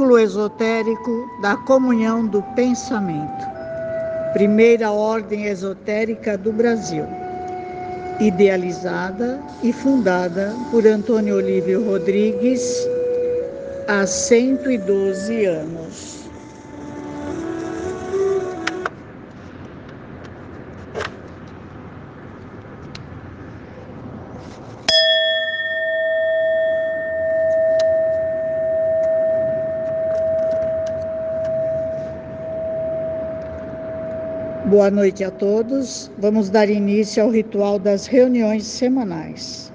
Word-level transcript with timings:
Círculo 0.00 0.18
Esotérico 0.18 1.30
da 1.42 1.58
Comunhão 1.58 2.26
do 2.26 2.42
Pensamento, 2.56 3.44
primeira 4.32 4.90
ordem 4.90 5.44
esotérica 5.44 6.38
do 6.38 6.50
Brasil, 6.54 7.04
idealizada 8.18 9.38
e 9.62 9.74
fundada 9.74 10.54
por 10.70 10.86
Antônio 10.86 11.36
Olívio 11.36 11.84
Rodrigues 11.84 12.88
há 13.88 14.06
112 14.06 15.44
anos. 15.44 16.09
Boa 34.70 34.88
noite 34.88 35.24
a 35.24 35.32
todos. 35.32 36.08
Vamos 36.16 36.48
dar 36.48 36.70
início 36.70 37.20
ao 37.20 37.28
ritual 37.28 37.76
das 37.76 38.06
reuniões 38.06 38.64
semanais. 38.64 39.72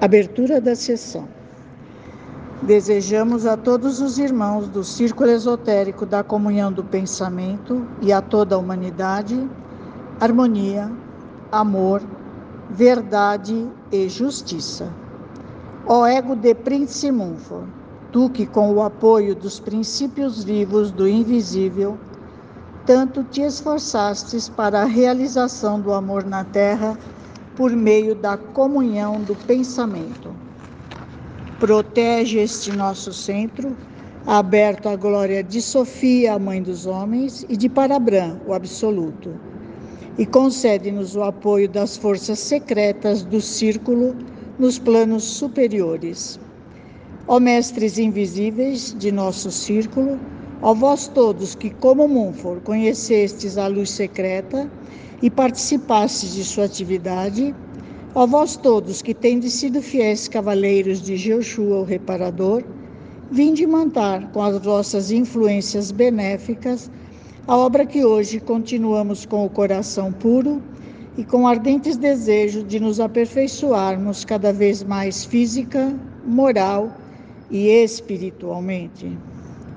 Abertura 0.00 0.60
da 0.60 0.76
sessão. 0.76 1.26
Desejamos 2.62 3.44
a 3.44 3.56
todos 3.56 4.00
os 4.00 4.20
irmãos 4.20 4.68
do 4.68 4.84
Círculo 4.84 5.30
Esotérico 5.30 6.06
da 6.06 6.22
Comunhão 6.22 6.72
do 6.72 6.84
Pensamento 6.84 7.84
e 8.00 8.12
a 8.12 8.22
toda 8.22 8.54
a 8.54 8.58
humanidade 8.58 9.50
harmonia, 10.20 10.88
amor, 11.50 12.00
verdade 12.70 13.68
e 13.90 14.08
justiça. 14.08 14.92
Ó 15.88 16.06
ego 16.06 16.36
de 16.36 16.54
Príncipe 16.54 17.10
Munfo, 17.10 17.64
tu 18.12 18.30
que 18.30 18.46
com 18.46 18.72
o 18.72 18.80
apoio 18.80 19.34
dos 19.34 19.58
princípios 19.58 20.44
vivos 20.44 20.92
do 20.92 21.08
invisível 21.08 21.98
tanto 22.86 23.22
te 23.24 23.42
esforçastes 23.42 24.48
para 24.48 24.82
a 24.82 24.86
realização 24.86 25.80
do 25.80 25.92
amor 25.92 26.24
na 26.24 26.44
terra 26.44 26.98
por 27.56 27.70
meio 27.70 28.14
da 28.14 28.36
comunhão 28.36 29.20
do 29.20 29.34
pensamento. 29.34 30.34
Protege 31.60 32.40
este 32.40 32.72
nosso 32.72 33.12
centro, 33.12 33.76
aberto 34.26 34.88
à 34.88 34.96
glória 34.96 35.44
de 35.44 35.62
Sofia, 35.62 36.34
a 36.34 36.38
mãe 36.38 36.60
dos 36.60 36.86
homens, 36.86 37.46
e 37.48 37.56
de 37.56 37.68
Parabrã, 37.68 38.36
o 38.46 38.52
absoluto. 38.52 39.32
E 40.18 40.26
concede-nos 40.26 41.14
o 41.14 41.22
apoio 41.22 41.68
das 41.68 41.96
forças 41.96 42.38
secretas 42.38 43.22
do 43.22 43.40
círculo 43.40 44.16
nos 44.58 44.78
planos 44.78 45.22
superiores. 45.24 46.38
Ó 47.28 47.38
mestres 47.38 47.96
invisíveis 47.96 48.94
de 48.98 49.12
nosso 49.12 49.50
círculo, 49.50 50.18
Ó 50.64 50.72
vós 50.74 51.08
todos 51.08 51.56
que, 51.56 51.70
como 51.70 52.06
Munfor, 52.06 52.60
conhecestes 52.60 53.58
a 53.58 53.66
luz 53.66 53.90
secreta 53.90 54.70
e 55.20 55.28
participastes 55.28 56.34
de 56.34 56.44
sua 56.44 56.66
atividade, 56.66 57.52
ó 58.14 58.28
vós 58.28 58.56
todos 58.56 59.02
que 59.02 59.12
tendes 59.12 59.54
sido 59.54 59.82
fiéis 59.82 60.28
cavaleiros 60.28 61.02
de 61.02 61.16
Jeoshua, 61.16 61.80
o 61.80 61.84
reparador, 61.84 62.62
vinde 63.28 63.66
mantar 63.66 64.30
com 64.30 64.40
as 64.40 64.56
vossas 64.62 65.10
influências 65.10 65.90
benéficas 65.90 66.88
a 67.48 67.56
obra 67.56 67.84
que 67.84 68.04
hoje 68.04 68.38
continuamos 68.38 69.26
com 69.26 69.44
o 69.44 69.50
coração 69.50 70.12
puro 70.12 70.62
e 71.18 71.24
com 71.24 71.44
ardentes 71.44 71.96
desejos 71.96 72.64
de 72.68 72.78
nos 72.78 73.00
aperfeiçoarmos 73.00 74.24
cada 74.24 74.52
vez 74.52 74.84
mais 74.84 75.24
física, 75.24 75.92
moral 76.24 76.96
e 77.50 77.66
espiritualmente. 77.66 79.10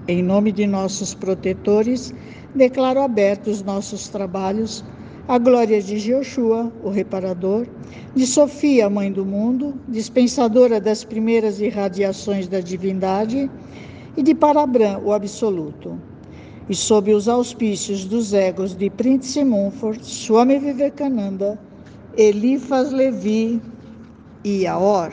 Em 0.08 0.22
nome 0.22 0.52
de 0.52 0.68
nossos 0.68 1.16
protetores, 1.16 2.14
declaro 2.54 3.02
abertos 3.02 3.64
nossos 3.64 4.08
trabalhos 4.08 4.86
à 5.28 5.40
glória 5.40 5.82
de 5.82 5.98
Jeoshua, 5.98 6.72
o 6.84 6.92
reparador, 6.92 7.66
de 8.14 8.28
Sofia, 8.28 8.88
mãe 8.88 9.12
do 9.12 9.26
mundo, 9.26 9.74
dispensadora 9.88 10.80
das 10.80 11.04
primeiras 11.04 11.60
irradiações 11.60 12.48
da 12.48 12.60
divindade, 12.60 13.50
e 14.16 14.22
de 14.22 14.36
Parabrã, 14.36 15.00
o 15.00 15.12
absoluto. 15.12 16.00
E 16.70 16.76
sob 16.76 17.12
os 17.12 17.28
auspícios 17.28 18.06
dos 18.06 18.32
egos 18.32 18.76
de 18.76 18.92
Príncipe 18.92 19.44
Mumford, 19.44 20.06
Swami 20.06 20.60
Vivekananda, 20.60 21.60
Elifas 22.16 22.92
Levi 22.92 23.60
e 24.44 24.68
Aor. 24.68 25.10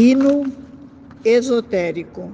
Hino 0.00 0.44
esotérico. 1.24 2.30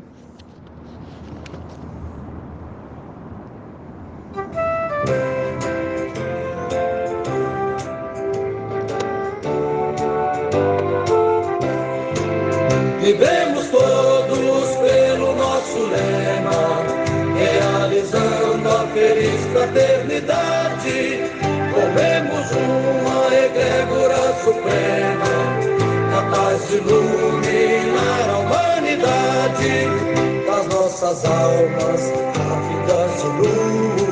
Vivemos 13.00 13.68
todos 13.68 14.76
pelo 14.76 15.34
nosso 15.34 15.86
lema, 15.86 16.84
realizando 17.34 18.68
a 18.68 18.86
feliz 18.88 19.40
fraternidade. 19.54 21.20
Comemos 21.72 22.50
uma 22.50 23.34
egrégora 23.34 24.34
suprema 24.44 25.64
capaz 26.14 26.68
de 26.68 26.80
a 26.80 27.43
das 30.46 30.66
nossas 30.66 31.24
almas 31.24 32.12
ávidas 32.38 33.22
de 33.22 33.28
luz. 33.48 34.03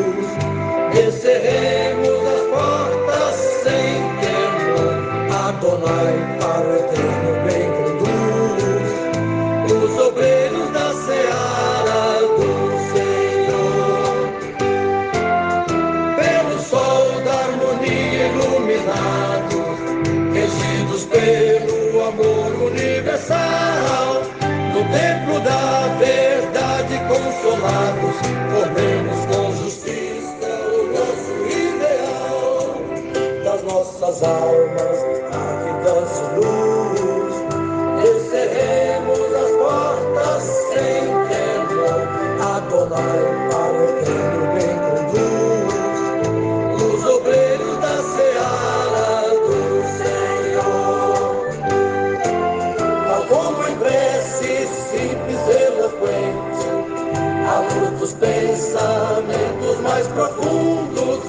Profundos, 60.14 61.20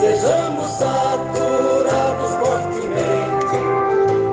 sejamos 0.00 0.70
saturados 0.78 2.30
fortemente 2.40 3.56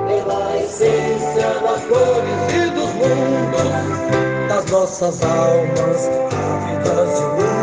pela 0.08 0.56
essência 0.56 1.48
das 1.60 1.82
cores 1.84 2.40
e 2.54 2.70
dos 2.70 2.92
mundos, 2.94 3.68
das 4.48 4.64
nossas 4.70 5.22
almas 5.22 6.10
ávidas 6.32 7.18
de 7.18 7.24
luz. 7.24 7.60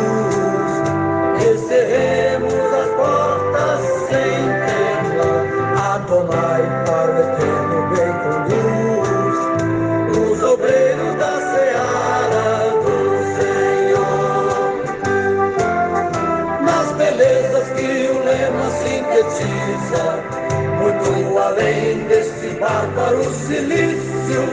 Além 21.57 21.99
deste 22.07 22.49
bárbaro 22.59 23.23
silício, 23.33 24.43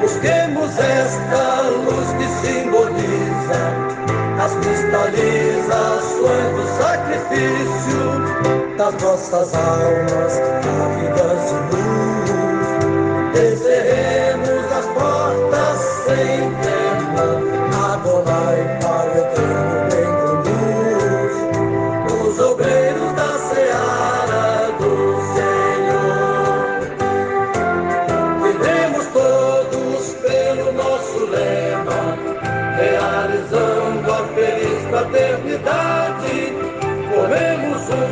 busquemos 0.00 0.76
esta 0.78 1.62
luz 1.62 2.12
que 2.18 2.26
simboliza 2.46 3.60
as 4.42 4.54
cristalizações 4.56 6.50
do 6.56 6.66
sacrifício 6.82 8.02
das 8.76 8.94
nossas 9.02 9.54
almas, 9.54 10.40
ávidas 10.82 11.48
de 11.48 11.56
luz. 11.76 12.02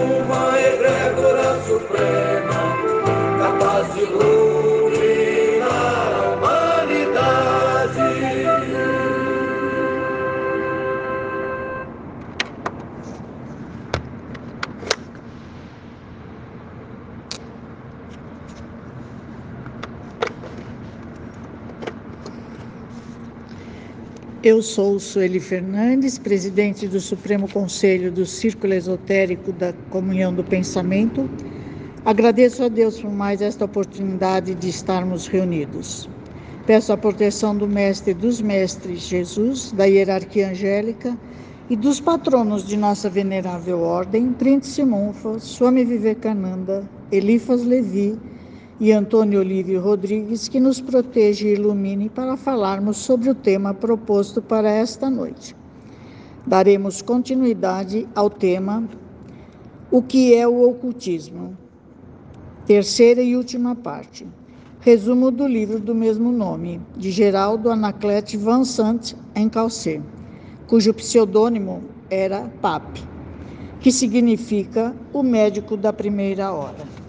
Uma 0.02 0.60
egrégora 0.60 1.60
suprema, 1.66 2.60
capaz 3.38 3.94
de 3.94 4.00
iluminar 4.00 4.69
Eu 24.42 24.62
sou 24.62 24.98
Sueli 24.98 25.38
Fernandes, 25.38 26.16
presidente 26.18 26.88
do 26.88 26.98
Supremo 26.98 27.46
Conselho 27.46 28.10
do 28.10 28.24
Círculo 28.24 28.72
Esotérico 28.72 29.52
da 29.52 29.74
Comunhão 29.90 30.32
do 30.32 30.42
Pensamento. 30.42 31.28
Agradeço 32.06 32.64
a 32.64 32.68
Deus 32.68 32.98
por 32.98 33.12
mais 33.12 33.42
esta 33.42 33.66
oportunidade 33.66 34.54
de 34.54 34.70
estarmos 34.70 35.26
reunidos. 35.26 36.08
Peço 36.66 36.90
a 36.90 36.96
proteção 36.96 37.54
do 37.54 37.68
Mestre 37.68 38.14
dos 38.14 38.40
Mestres 38.40 39.00
Jesus, 39.02 39.72
da 39.72 39.84
hierarquia 39.84 40.48
angélica 40.48 41.14
e 41.68 41.76
dos 41.76 42.00
patronos 42.00 42.66
de 42.66 42.78
nossa 42.78 43.10
venerável 43.10 43.80
ordem, 43.80 44.32
Príncipe 44.32 44.88
Monfa, 44.88 45.38
Swami 45.38 45.84
Vivekananda, 45.84 46.88
Elifas 47.12 47.62
Levi, 47.62 48.18
e 48.80 48.92
Antônio 48.92 49.40
Olívio 49.40 49.78
Rodrigues, 49.78 50.48
que 50.48 50.58
nos 50.58 50.80
proteja 50.80 51.46
e 51.46 51.52
ilumine 51.52 52.08
para 52.08 52.34
falarmos 52.34 52.96
sobre 52.96 53.28
o 53.28 53.34
tema 53.34 53.74
proposto 53.74 54.40
para 54.40 54.70
esta 54.70 55.10
noite. 55.10 55.54
Daremos 56.46 57.02
continuidade 57.02 58.08
ao 58.14 58.30
tema 58.30 58.88
O 59.90 60.00
que 60.00 60.34
é 60.34 60.48
o 60.48 60.66
ocultismo? 60.66 61.58
Terceira 62.64 63.20
e 63.20 63.36
última 63.36 63.74
parte. 63.74 64.26
Resumo 64.80 65.30
do 65.30 65.46
livro 65.46 65.78
do 65.78 65.94
mesmo 65.94 66.32
nome, 66.32 66.80
de 66.96 67.10
Geraldo 67.10 67.70
Anaclete 67.70 68.38
Van 68.38 68.64
Sant 68.64 69.14
em 69.34 69.46
Calcé, 69.46 70.00
cujo 70.66 70.94
pseudônimo 70.94 71.82
era 72.08 72.50
Pape, 72.62 73.02
que 73.78 73.92
significa 73.92 74.96
o 75.12 75.22
médico 75.22 75.76
da 75.76 75.92
primeira 75.92 76.50
hora. 76.50 76.99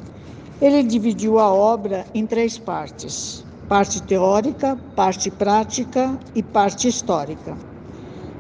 Ele 0.62 0.84
dividiu 0.84 1.40
a 1.40 1.52
obra 1.52 2.06
em 2.14 2.24
três 2.24 2.60
partes: 2.60 3.44
parte 3.68 4.00
teórica, 4.04 4.78
parte 4.96 5.32
prática 5.32 6.20
e 6.36 6.44
parte 6.44 6.88
histórica. 6.88 7.58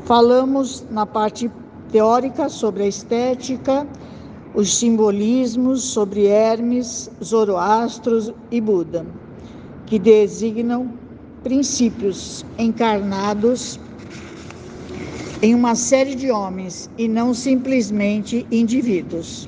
Falamos 0.05 0.85
na 0.91 1.07
parte 1.07 1.49
teórica 1.91 2.47
sobre 2.47 2.83
a 2.83 2.87
estética, 2.87 3.87
os 4.53 4.77
simbolismos 4.77 5.81
sobre 5.81 6.27
Hermes, 6.27 7.09
Zoroastro 7.23 8.35
e 8.51 8.61
Buda, 8.61 9.03
que 9.87 9.97
designam 9.97 10.91
princípios 11.41 12.45
encarnados 12.55 13.79
em 15.41 15.55
uma 15.55 15.73
série 15.73 16.13
de 16.13 16.29
homens 16.29 16.87
e 16.99 17.07
não 17.07 17.33
simplesmente 17.33 18.45
indivíduos. 18.51 19.47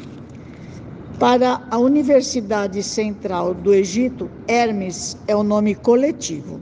Para 1.24 1.62
a 1.72 1.78
Universidade 1.78 2.84
Central 2.84 3.54
do 3.54 3.74
Egito, 3.74 4.30
Hermes 4.46 5.18
é 5.26 5.34
o 5.34 5.42
nome 5.42 5.74
coletivo. 5.74 6.60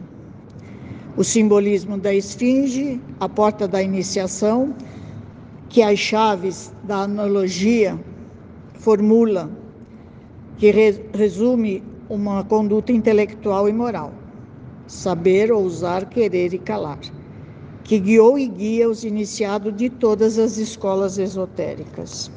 O 1.18 1.24
simbolismo 1.24 1.98
da 1.98 2.14
esfinge, 2.14 3.02
a 3.20 3.28
porta 3.28 3.68
da 3.68 3.82
iniciação, 3.82 4.76
que 5.68 5.82
as 5.82 5.98
chaves 5.98 6.72
da 6.84 6.98
analogia 6.98 8.00
formula, 8.76 9.50
que 10.60 10.70
re 10.70 11.06
resume 11.12 11.84
uma 12.08 12.44
conduta 12.44 12.92
intelectual 12.92 13.68
e 13.68 13.74
moral. 13.74 14.14
Saber, 14.86 15.52
ousar, 15.52 16.06
querer 16.06 16.54
e 16.54 16.60
calar, 16.60 17.00
que 17.84 17.98
guiou 17.98 18.38
e 18.38 18.48
guia 18.48 18.88
os 18.88 19.04
iniciados 19.04 19.76
de 19.76 19.90
todas 19.90 20.38
as 20.38 20.60
escolas 20.60 21.18
esotéricas. 21.18 22.30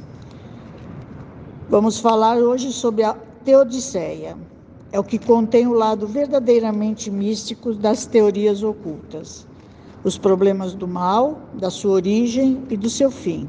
Vamos 1.66 1.99
falar 1.99 2.37
hoje 2.37 2.70
sobre 2.70 3.05
a 3.05 3.14
Teodiceia. 3.43 4.37
É 4.93 5.00
o 5.00 5.02
que 5.02 5.19
contém 5.19 5.66
o 5.66 5.72
lado 5.72 6.06
verdadeiramente 6.06 7.11
místico 7.11 7.72
das 7.72 8.05
teorias 8.05 8.62
ocultas. 8.62 9.46
Os 10.05 10.19
problemas 10.19 10.75
do 10.75 10.87
mal, 10.87 11.40
da 11.55 11.70
sua 11.70 11.93
origem 11.93 12.62
e 12.69 12.76
do 12.76 12.90
seu 12.90 13.11
fim, 13.11 13.49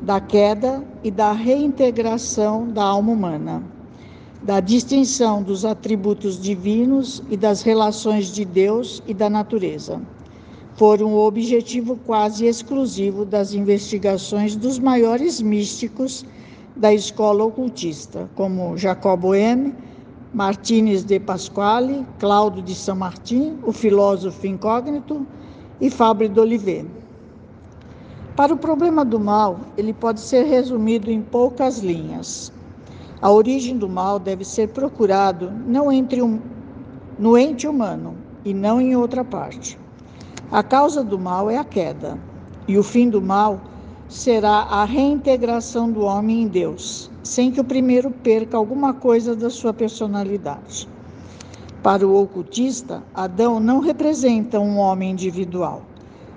da 0.00 0.20
queda 0.20 0.82
e 1.02 1.10
da 1.10 1.32
reintegração 1.32 2.68
da 2.68 2.84
alma 2.84 3.12
humana, 3.12 3.64
da 4.44 4.60
distinção 4.60 5.42
dos 5.42 5.64
atributos 5.64 6.40
divinos 6.40 7.20
e 7.28 7.36
das 7.36 7.62
relações 7.62 8.28
de 8.28 8.44
Deus 8.44 9.02
e 9.08 9.12
da 9.12 9.28
natureza. 9.28 10.00
Foram 10.76 11.14
o 11.14 11.26
objetivo 11.26 11.98
quase 12.06 12.46
exclusivo 12.46 13.24
das 13.24 13.52
investigações 13.52 14.54
dos 14.54 14.78
maiores 14.78 15.42
místicos 15.42 16.24
da 16.76 16.92
escola 16.92 17.44
ocultista, 17.44 18.28
como 18.34 18.76
Jacobo 18.76 19.34
M., 19.34 19.74
Martínez 20.34 21.02
de 21.02 21.18
Pasquale, 21.18 22.06
Cláudio 22.18 22.62
de 22.62 22.74
San 22.74 22.96
Martin, 22.96 23.58
o 23.62 23.72
filósofo 23.72 24.46
incógnito 24.46 25.26
e 25.80 25.88
Fabre 25.88 26.28
d'Olivet. 26.28 26.86
Para 28.36 28.52
o 28.52 28.58
problema 28.58 29.02
do 29.02 29.18
mal, 29.18 29.60
ele 29.78 29.94
pode 29.94 30.20
ser 30.20 30.44
resumido 30.44 31.10
em 31.10 31.22
poucas 31.22 31.78
linhas. 31.78 32.52
A 33.22 33.30
origem 33.30 33.78
do 33.78 33.88
mal 33.88 34.18
deve 34.18 34.44
ser 34.44 34.68
procurado 34.68 35.50
não 35.66 35.90
entre 35.90 36.20
um, 36.20 36.38
no 37.18 37.38
ente 37.38 37.66
humano 37.66 38.14
e 38.44 38.52
não 38.52 38.78
em 38.78 38.94
outra 38.94 39.24
parte. 39.24 39.78
A 40.52 40.62
causa 40.62 41.02
do 41.02 41.18
mal 41.18 41.48
é 41.48 41.56
a 41.56 41.64
queda, 41.64 42.18
e 42.68 42.76
o 42.76 42.82
fim 42.82 43.08
do 43.08 43.22
mal 43.22 43.58
será 44.08 44.62
a 44.62 44.84
reintegração 44.84 45.90
do 45.90 46.02
homem 46.02 46.42
em 46.42 46.48
Deus, 46.48 47.10
sem 47.22 47.50
que 47.50 47.60
o 47.60 47.64
primeiro 47.64 48.10
perca 48.10 48.56
alguma 48.56 48.94
coisa 48.94 49.34
da 49.34 49.50
sua 49.50 49.74
personalidade. 49.74 50.88
Para 51.82 52.06
o 52.06 52.20
ocultista, 52.20 53.02
Adão 53.14 53.60
não 53.60 53.80
representa 53.80 54.60
um 54.60 54.78
homem 54.78 55.10
individual, 55.10 55.82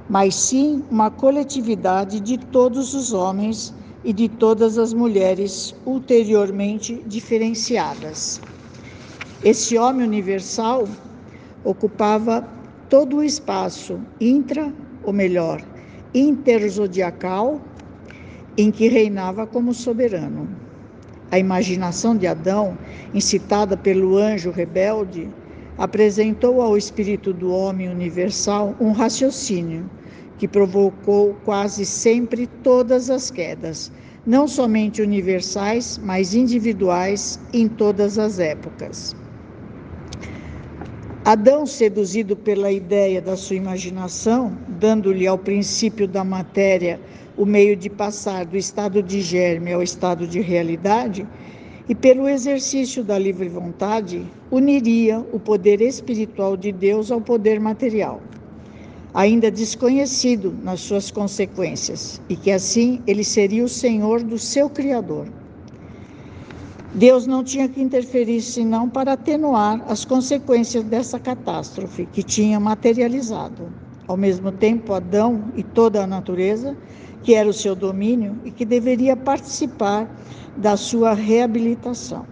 mas 0.09 0.35
sim 0.35 0.83
uma 0.89 1.11
coletividade 1.11 2.19
de 2.19 2.37
todos 2.37 2.93
os 2.93 3.13
homens 3.13 3.73
e 4.03 4.13
de 4.13 4.27
todas 4.27 4.77
as 4.77 4.93
mulheres 4.93 5.75
ulteriormente 5.85 7.03
diferenciadas. 7.05 8.41
Esse 9.43 9.77
homem 9.77 10.05
universal 10.05 10.87
ocupava 11.63 12.47
todo 12.89 13.17
o 13.17 13.23
espaço 13.23 13.99
intra, 14.19 14.73
ou 15.03 15.13
melhor, 15.13 15.61
interzodiacal 16.13 17.61
em 18.57 18.71
que 18.71 18.87
reinava 18.87 19.45
como 19.45 19.73
soberano. 19.73 20.47
A 21.31 21.37
imaginação 21.37 22.15
de 22.15 22.25
Adão, 22.25 22.77
incitada 23.13 23.77
pelo 23.77 24.17
anjo 24.17 24.49
rebelde, 24.49 25.29
apresentou 25.77 26.61
ao 26.61 26.75
espírito 26.75 27.31
do 27.31 27.51
homem 27.53 27.87
universal 27.87 28.75
um 28.81 28.91
raciocínio 28.91 29.89
que 30.37 30.47
provocou 30.47 31.35
quase 31.45 31.85
sempre 31.85 32.47
todas 32.47 33.09
as 33.09 33.29
quedas, 33.29 33.91
não 34.25 34.47
somente 34.47 35.01
universais, 35.01 35.99
mas 36.03 36.33
individuais 36.33 37.39
em 37.53 37.67
todas 37.67 38.17
as 38.17 38.39
épocas. 38.39 39.15
Adão, 41.31 41.63
seduzido 41.63 42.35
pela 42.35 42.71
ideia 42.71 43.21
da 43.21 43.37
sua 43.37 43.55
imaginação, 43.55 44.57
dando-lhe 44.67 45.27
ao 45.27 45.37
princípio 45.37 46.07
da 46.07 46.23
matéria 46.23 46.99
o 47.37 47.45
meio 47.45 47.75
de 47.75 47.87
passar 47.87 48.47
do 48.47 48.57
estado 48.57 49.03
de 49.03 49.21
germe 49.21 49.71
ao 49.71 49.83
estado 49.83 50.25
de 50.25 50.39
realidade, 50.41 51.27
e 51.87 51.93
pelo 51.93 52.27
exercício 52.27 53.03
da 53.03 53.19
livre 53.19 53.47
vontade, 53.47 54.25
uniria 54.49 55.23
o 55.31 55.39
poder 55.39 55.81
espiritual 55.81 56.57
de 56.57 56.71
Deus 56.71 57.11
ao 57.11 57.21
poder 57.21 57.59
material, 57.59 58.23
ainda 59.13 59.51
desconhecido 59.51 60.51
nas 60.63 60.79
suas 60.79 61.11
consequências, 61.11 62.19
e 62.27 62.35
que 62.35 62.49
assim 62.49 63.03
ele 63.05 63.23
seria 63.23 63.63
o 63.63 63.69
senhor 63.69 64.23
do 64.23 64.39
seu 64.39 64.67
Criador. 64.67 65.27
Deus 66.93 67.27
não 67.27 67.43
tinha 67.43 67.69
que 67.69 67.81
interferir 67.81 68.41
senão 68.41 68.89
para 68.89 69.13
atenuar 69.13 69.83
as 69.87 70.03
consequências 70.03 70.83
dessa 70.83 71.19
catástrofe 71.19 72.07
que 72.07 72.23
tinha 72.23 72.59
materializado. 72.59 73.71
Ao 74.07 74.17
mesmo 74.17 74.51
tempo, 74.51 74.93
Adão 74.93 75.43
e 75.55 75.61
toda 75.61 76.03
a 76.03 76.07
natureza, 76.07 76.75
que 77.21 77.35
era 77.35 77.47
o 77.47 77.53
seu 77.53 77.75
domínio 77.75 78.35
e 78.43 78.49
que 78.49 78.65
deveria 78.65 79.15
participar 79.15 80.09
da 80.57 80.75
sua 80.75 81.13
reabilitação. 81.13 82.25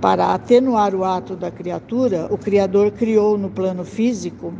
Para 0.00 0.34
atenuar 0.34 0.92
o 0.92 1.04
ato 1.04 1.36
da 1.36 1.48
criatura, 1.48 2.26
o 2.32 2.36
Criador 2.36 2.90
criou 2.90 3.38
no 3.38 3.48
plano 3.48 3.84
físico 3.84 4.52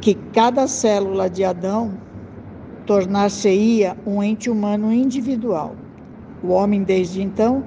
que 0.00 0.14
cada 0.32 0.66
célula 0.66 1.30
de 1.30 1.44
Adão 1.44 1.92
tornar-se-ia 2.86 3.96
um 4.04 4.20
ente 4.20 4.50
humano 4.50 4.92
individual. 4.92 5.76
O 6.42 6.48
homem, 6.48 6.82
desde 6.82 7.22
então, 7.22 7.62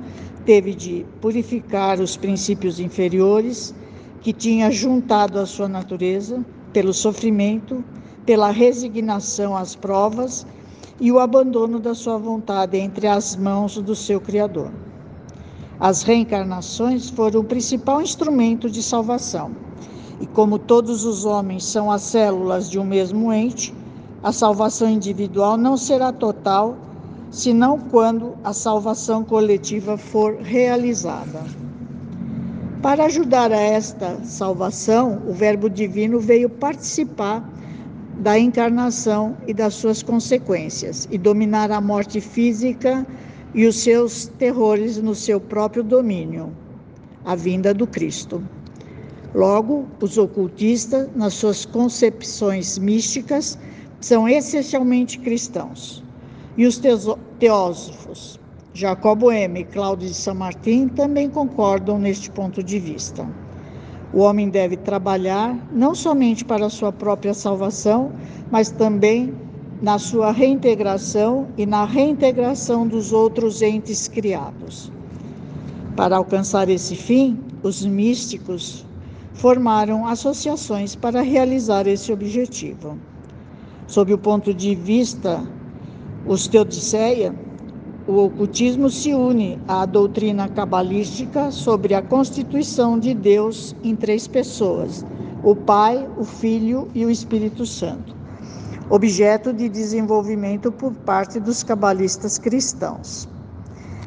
teve 0.46 0.74
de 0.74 1.06
purificar 1.22 2.00
os 2.00 2.18
princípios 2.18 2.80
inferiores 2.80 3.74
que 4.22 4.34
tinha 4.34 4.72
juntado 4.72 5.40
à 5.40 5.46
sua 5.46 5.68
natureza 5.68 6.44
pelo 6.72 6.94
sofrimento, 6.94 7.84
pela 8.26 8.52
resignação 8.52 9.56
às 9.56 9.76
provas 9.76 10.46
e 11.00 11.12
o 11.12 11.20
abandono 11.20 11.80
da 11.80 11.94
sua 11.94 12.18
vontade 12.18 12.78
entre 12.78 13.08
as 13.08 13.36
mãos 13.36 13.78
do 13.78 13.96
seu 13.96 14.22
Criador. 14.22 14.72
As 15.80 16.04
reencarnações 16.04 17.10
foram 17.10 17.42
o 17.42 17.44
principal 17.44 18.02
instrumento 18.02 18.70
de 18.70 18.82
salvação. 18.82 19.52
E 20.22 20.28
como 20.28 20.58
todos 20.58 21.04
os 21.04 21.26
homens 21.26 21.66
são 21.66 21.92
as 21.92 22.04
células 22.04 22.70
de 22.70 22.80
um 22.80 22.86
mesmo 22.86 23.34
ente, 23.34 23.74
a 24.22 24.32
salvação 24.32 24.90
individual 24.90 25.58
não 25.58 25.76
será 25.76 26.14
total 26.14 26.78
senão 27.34 27.80
quando 27.80 28.38
a 28.44 28.54
salvação 28.54 29.24
coletiva 29.24 29.98
for 29.98 30.36
realizada. 30.36 31.44
Para 32.80 33.06
ajudar 33.06 33.52
a 33.52 33.60
esta 33.60 34.24
salvação, 34.24 35.20
o 35.28 35.34
Verbo 35.34 35.68
Divino 35.68 36.20
veio 36.20 36.48
participar 36.48 37.44
da 38.20 38.38
encarnação 38.38 39.36
e 39.48 39.54
das 39.54 39.74
suas 39.74 40.04
consequências 40.04 41.08
e 41.10 41.18
dominar 41.18 41.72
a 41.72 41.82
morte 41.82 42.22
física 42.22 43.06
e 43.52 43.66
os 43.66 43.78
seus 43.78 44.28
terrores 44.38 44.98
no 44.98 45.16
seu 45.16 45.40
próprio 45.40 45.82
domínio, 45.82 46.54
a 47.26 47.34
vinda 47.34 47.74
do 47.74 47.88
Cristo. 47.88 48.44
Logo, 49.34 49.88
os 50.00 50.20
ocultistas, 50.20 51.10
nas 51.16 51.34
suas 51.34 51.66
concepções 51.66 52.78
místicas, 52.78 53.58
são 54.00 54.30
essencialmente 54.30 55.18
cristãos. 55.18 56.03
E 56.56 56.68
os 56.68 56.80
teósofos, 57.40 58.40
Jacobo 58.76 59.32
M. 59.32 59.60
e 59.60 59.64
Cláudio 59.64 60.08
de 60.08 60.14
São 60.14 60.36
Martin, 60.36 60.88
também 60.88 61.28
concordam 61.28 61.98
neste 61.98 62.30
ponto 62.30 62.62
de 62.62 62.78
vista. 62.78 63.28
O 64.14 64.20
homem 64.20 64.50
deve 64.50 64.78
trabalhar 64.78 65.58
não 65.72 65.96
somente 65.96 66.46
para 66.46 66.68
a 66.68 66.70
sua 66.70 66.92
própria 66.92 67.34
salvação, 67.34 68.12
mas 68.52 68.70
também 68.70 69.34
na 69.82 69.98
sua 69.98 70.32
reintegração 70.32 71.48
e 71.58 71.66
na 71.66 71.86
reintegração 71.86 72.88
dos 72.88 73.12
outros 73.12 73.64
entes 73.64 74.08
criados. 74.08 74.92
Para 75.96 76.18
alcançar 76.18 76.70
esse 76.70 76.96
fim, 76.96 77.40
os 77.64 77.84
místicos 77.84 78.86
formaram 79.34 80.06
associações 80.08 80.96
para 80.96 81.22
realizar 81.22 81.88
esse 81.88 82.14
objetivo. 82.14 82.96
Sob 83.88 84.14
o 84.14 84.18
ponto 84.20 84.54
de 84.54 84.76
vista 84.76 85.44
os 86.26 86.48
Teodiceia, 86.48 87.36
o 88.08 88.16
ocultismo 88.16 88.90
se 88.90 89.14
une 89.14 89.60
à 89.68 89.86
doutrina 89.86 90.48
cabalística 90.48 91.52
sobre 91.52 91.94
a 91.94 92.02
constituição 92.02 92.98
de 92.98 93.14
Deus 93.14 93.76
em 93.84 93.94
três 93.94 94.26
pessoas: 94.26 95.06
o 95.44 95.54
Pai, 95.54 96.10
o 96.18 96.24
Filho 96.24 96.88
e 96.94 97.06
o 97.06 97.10
Espírito 97.10 97.66
Santo, 97.66 98.16
objeto 98.90 99.52
de 99.52 99.68
desenvolvimento 99.68 100.72
por 100.72 100.94
parte 100.94 101.42
dos 101.42 101.62
cabalistas 101.62 102.38
cristãos. 102.38 103.28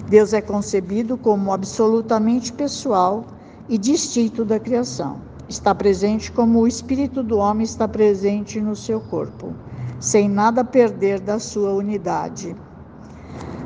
Deus 0.08 0.32
é 0.32 0.40
concebido 0.40 1.18
como 1.18 1.52
absolutamente 1.52 2.52
pessoal 2.52 3.26
e 3.68 3.76
distinto 3.76 4.42
da 4.42 4.58
criação. 4.58 5.20
Está 5.48 5.74
presente 5.74 6.32
como 6.32 6.60
o 6.60 6.66
espírito 6.66 7.22
do 7.22 7.36
homem 7.36 7.64
está 7.64 7.86
presente 7.86 8.60
no 8.60 8.74
seu 8.74 9.00
corpo 9.00 9.54
sem 9.98 10.28
nada 10.28 10.64
perder 10.64 11.20
da 11.20 11.38
sua 11.38 11.72
unidade. 11.72 12.54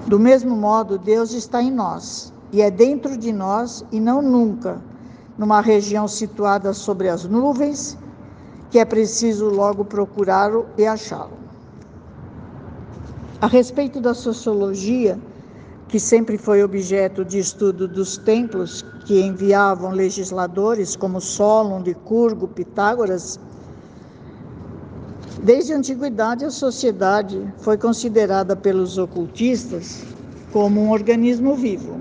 Do 0.07 0.19
mesmo 0.19 0.57
modo, 0.57 0.99
Deus 0.99 1.33
está 1.33 1.63
em 1.63 1.71
nós 1.71 2.33
e 2.53 2.63
é 2.63 2.71
dentro 2.71 3.17
de 3.17 3.33
nós 3.33 3.85
e 3.93 4.01
não 4.01 4.21
nunca 4.23 4.81
numa 5.39 5.61
região 5.61 6.07
situada 6.07 6.73
sobre 6.75 7.09
as 7.09 7.25
nuvens, 7.25 7.97
que 8.71 8.79
é 8.79 8.85
preciso 8.85 9.49
logo 9.49 9.85
procurá-lo 9.85 10.67
e 10.77 10.87
achá-lo. 10.87 11.33
A 13.41 13.47
respeito 13.47 14.01
da 14.01 14.13
sociologia, 14.13 15.19
que 15.89 15.99
sempre 15.99 16.37
foi 16.37 16.63
objeto 16.63 17.25
de 17.25 17.39
estudo 17.39 17.89
dos 17.89 18.19
templos 18.19 18.85
que 19.07 19.21
enviavam 19.21 19.91
legisladores 19.93 20.95
como 20.95 21.21
Solon, 21.21 21.81
Licurgo, 21.81 22.47
Pitágoras, 22.47 23.41
Desde 25.43 25.73
a 25.73 25.79
antiguidade, 25.79 26.45
a 26.45 26.51
sociedade 26.51 27.41
foi 27.59 27.79
considerada 27.79 28.55
pelos 28.55 28.99
ocultistas 28.99 30.05
como 30.53 30.83
um 30.83 30.91
organismo 30.91 31.55
vivo. 31.55 31.99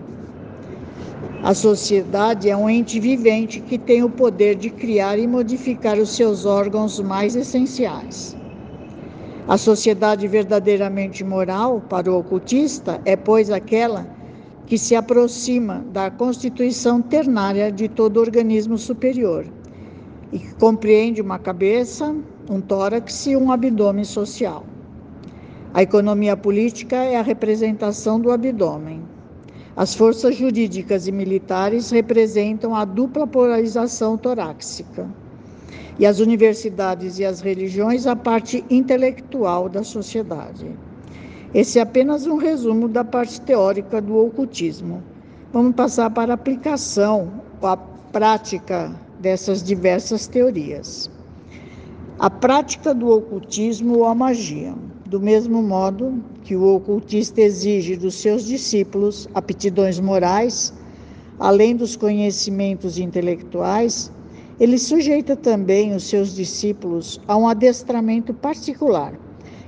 A 1.42 1.54
sociedade 1.54 2.50
é 2.50 2.58
um 2.58 2.70
ente 2.70 3.00
vivente 3.00 3.62
que 3.62 3.78
tem 3.78 4.04
o 4.04 4.10
poder 4.10 4.56
de 4.56 4.70
criar 4.70 5.18
e 5.18 5.26
modificar 5.26 5.98
os 5.98 6.10
seus 6.10 6.46
órgãos 6.46 7.00
mais 7.00 7.34
essenciais. 7.34 8.36
A 9.48 9.58
sociedade 9.58 10.28
verdadeiramente 10.28 11.24
moral, 11.24 11.82
para 11.88 12.12
o 12.12 12.20
ocultista, 12.20 13.00
é, 13.06 13.16
pois, 13.16 13.50
aquela 13.50 14.06
que 14.66 14.78
se 14.78 14.96
aproxima 14.96 15.86
da 15.94 16.12
constituição 16.12 17.02
ternária 17.02 17.72
de 17.72 17.88
todo 17.88 18.20
organismo 18.20 18.78
superior 18.78 19.46
e 20.32 20.40
que 20.40 20.54
compreende 20.56 21.22
uma 21.22 21.40
cabeça, 21.40 22.14
um 22.50 22.60
tórax 22.60 23.28
e 23.28 23.38
um 23.38 23.52
abdômen 23.52 24.04
social. 24.04 24.66
A 25.72 25.84
economia 25.84 26.36
política 26.36 26.96
é 26.96 27.16
a 27.16 27.22
representação 27.22 28.20
do 28.20 28.32
abdômen. 28.32 29.04
As 29.76 29.94
forças 29.94 30.36
jurídicas 30.36 31.08
e 31.08 31.12
militares 31.12 31.92
representam 31.92 32.74
a 32.74 32.86
dupla 32.86 33.28
polarização 33.28 34.18
torácica. 34.18 35.08
E 36.00 36.08
as 36.08 36.20
universidades 36.20 37.20
e 37.20 37.26
as 37.26 37.40
religiões 37.40 38.08
a 38.08 38.16
parte 38.16 38.66
intelectual 38.68 39.70
da 39.70 39.84
sociedade. 39.84 40.76
Esse 41.54 41.78
é 41.78 41.84
apenas 41.84 42.26
um 42.26 42.38
resumo 42.38 42.88
da 42.88 43.04
parte 43.04 43.40
teórica 43.42 44.02
do 44.02 44.18
ocultismo. 44.18 45.04
Vamos 45.54 45.76
passar 45.76 46.10
para 46.10 46.34
a 46.34 46.36
aplicação, 46.36 47.32
a 47.62 47.78
prática 47.78 48.92
dessas 49.20 49.62
diversas 49.62 50.26
teorias 50.26 51.12
a 52.20 52.30
prática 52.30 52.94
do 52.94 53.08
ocultismo 53.08 54.00
ou 54.00 54.04
a 54.04 54.14
magia, 54.14 54.76
do 55.06 55.22
mesmo 55.22 55.64
modo 55.64 56.22
que 56.44 56.54
o 56.54 56.76
ocultista 56.76 57.40
exige 57.40 57.96
dos 57.96 58.16
seus 58.16 58.44
discípulos 58.44 59.30
aptidões 59.34 60.02
morais, 60.02 60.74
além 61.40 61.78
dos 61.78 61.96
conhecimentos 61.96 62.98
intelectuais, 62.98 64.12
ele 64.60 64.78
sujeita 64.78 65.34
também 65.34 65.96
os 65.96 66.04
seus 66.10 66.36
discípulos 66.36 67.22
a 67.26 67.38
um 67.38 67.48
adestramento 67.48 68.34
particular, 68.34 69.14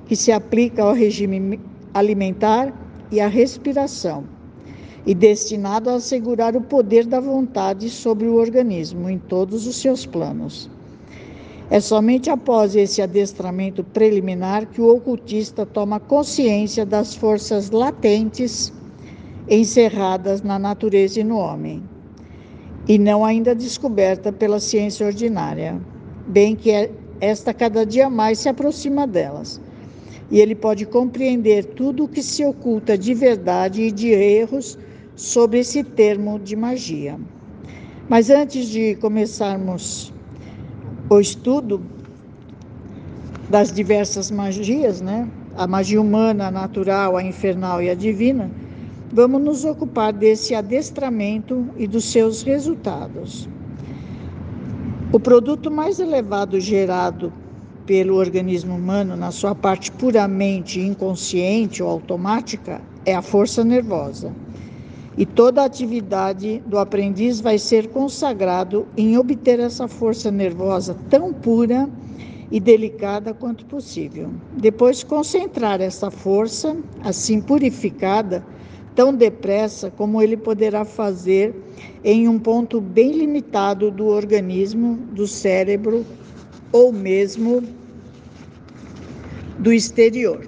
que 0.05 0.15
se 0.17 0.34
aplica 0.34 0.84
ao 0.84 0.93
regime 0.93 1.58
alimentar 1.93 2.74
e 3.10 3.22
à 3.22 3.29
respiração, 3.29 4.25
e 5.05 5.15
destinado 5.15 5.89
a 5.89 5.93
assegurar 5.93 6.58
o 6.58 6.62
poder 6.62 7.05
da 7.05 7.22
vontade 7.22 7.89
sobre 7.89 8.27
o 8.27 8.36
organismo 8.36 9.10
em 9.10 9.17
todos 9.17 9.65
os 9.65 9.77
seus 9.77 10.05
planos. 10.05 10.70
É 11.71 11.79
somente 11.79 12.29
após 12.29 12.75
esse 12.75 13.01
adestramento 13.01 13.81
preliminar 13.81 14.65
que 14.65 14.81
o 14.81 14.93
ocultista 14.93 15.65
toma 15.65 16.01
consciência 16.01 16.85
das 16.85 17.15
forças 17.15 17.71
latentes 17.71 18.73
encerradas 19.47 20.41
na 20.41 20.59
natureza 20.59 21.21
e 21.21 21.23
no 21.23 21.37
homem, 21.37 21.81
e 22.89 22.97
não 22.97 23.23
ainda 23.23 23.55
descoberta 23.55 24.33
pela 24.33 24.59
ciência 24.59 25.05
ordinária, 25.05 25.79
bem 26.27 26.57
que 26.57 26.71
é, 26.71 26.91
esta 27.21 27.53
cada 27.53 27.85
dia 27.85 28.09
mais 28.09 28.39
se 28.39 28.49
aproxima 28.49 29.07
delas. 29.07 29.61
E 30.29 30.41
ele 30.41 30.55
pode 30.55 30.85
compreender 30.85 31.63
tudo 31.63 32.03
o 32.03 32.07
que 32.09 32.21
se 32.21 32.43
oculta 32.43 32.97
de 32.97 33.13
verdade 33.13 33.83
e 33.83 33.91
de 33.93 34.09
erros 34.09 34.77
sobre 35.15 35.59
esse 35.59 35.85
termo 35.85 36.37
de 36.37 36.53
magia. 36.53 37.17
Mas 38.09 38.29
antes 38.29 38.67
de 38.67 38.95
começarmos 38.95 40.11
o 41.15 41.20
estudo 41.20 41.82
das 43.50 43.70
diversas 43.70 44.32
magias, 44.32 45.01
né? 45.01 45.27
A 45.58 45.68
magia 45.68 46.00
humana, 46.01 46.48
a 46.48 46.51
natural, 46.51 47.18
a 47.18 47.24
infernal 47.24 47.84
e 47.84 47.89
a 47.89 47.94
divina. 47.94 48.50
vamos 49.12 49.41
nos 49.41 49.65
ocupar 49.65 50.13
desse 50.13 50.56
adestramento 50.56 51.68
e 51.75 51.86
dos 51.86 52.06
seus 52.06 52.44
resultados. 52.44 53.50
O 55.12 55.20
produto 55.20 55.70
mais 55.70 56.00
elevado 56.00 56.62
gerado 56.62 57.34
pelo 57.86 58.15
organismo 58.15 58.74
humano, 58.74 59.18
na 59.18 59.32
sua 59.32 59.53
parte 59.53 59.91
puramente 59.91 60.80
inconsciente 60.80 61.84
ou 61.84 61.89
automática, 61.89 62.80
é 63.06 63.13
a 63.13 63.22
força 63.22 63.65
nervosa. 63.65 64.32
E 65.18 65.25
toda 65.25 65.62
a 65.62 65.65
atividade 65.65 66.62
do 66.65 66.77
aprendiz 66.77 67.41
vai 67.41 67.58
ser 67.58 67.89
consagrado 67.89 68.88
em 68.96 69.18
obter 69.18 69.60
essa 69.60 69.88
força 69.88 70.32
nervosa 70.32 70.96
tão 71.10 71.34
pura 71.34 71.89
e 72.50 72.60
delicada 72.60 73.34
quanto 73.34 73.65
possível. 73.65 74.30
Depois, 74.58 75.03
concentrar 75.03 75.82
essa 75.82 76.10
força, 76.10 76.75
assim 77.03 77.41
purificada, 77.41 78.46
tão 78.96 79.13
depressa 79.13 79.89
como 79.91 80.22
ele 80.22 80.36
poderá 80.36 80.84
fazer 80.84 81.53
em 82.03 82.27
um 82.27 82.38
ponto 82.38 82.82
bem 82.82 83.12
limitado 83.12 83.89
do 83.89 84.08
organismo, 84.08 84.98
do 85.13 85.27
cérebro 85.27 86.06
ou 86.72 86.91
mesmo 86.91 87.63
do 89.60 89.72
exterior, 89.72 90.48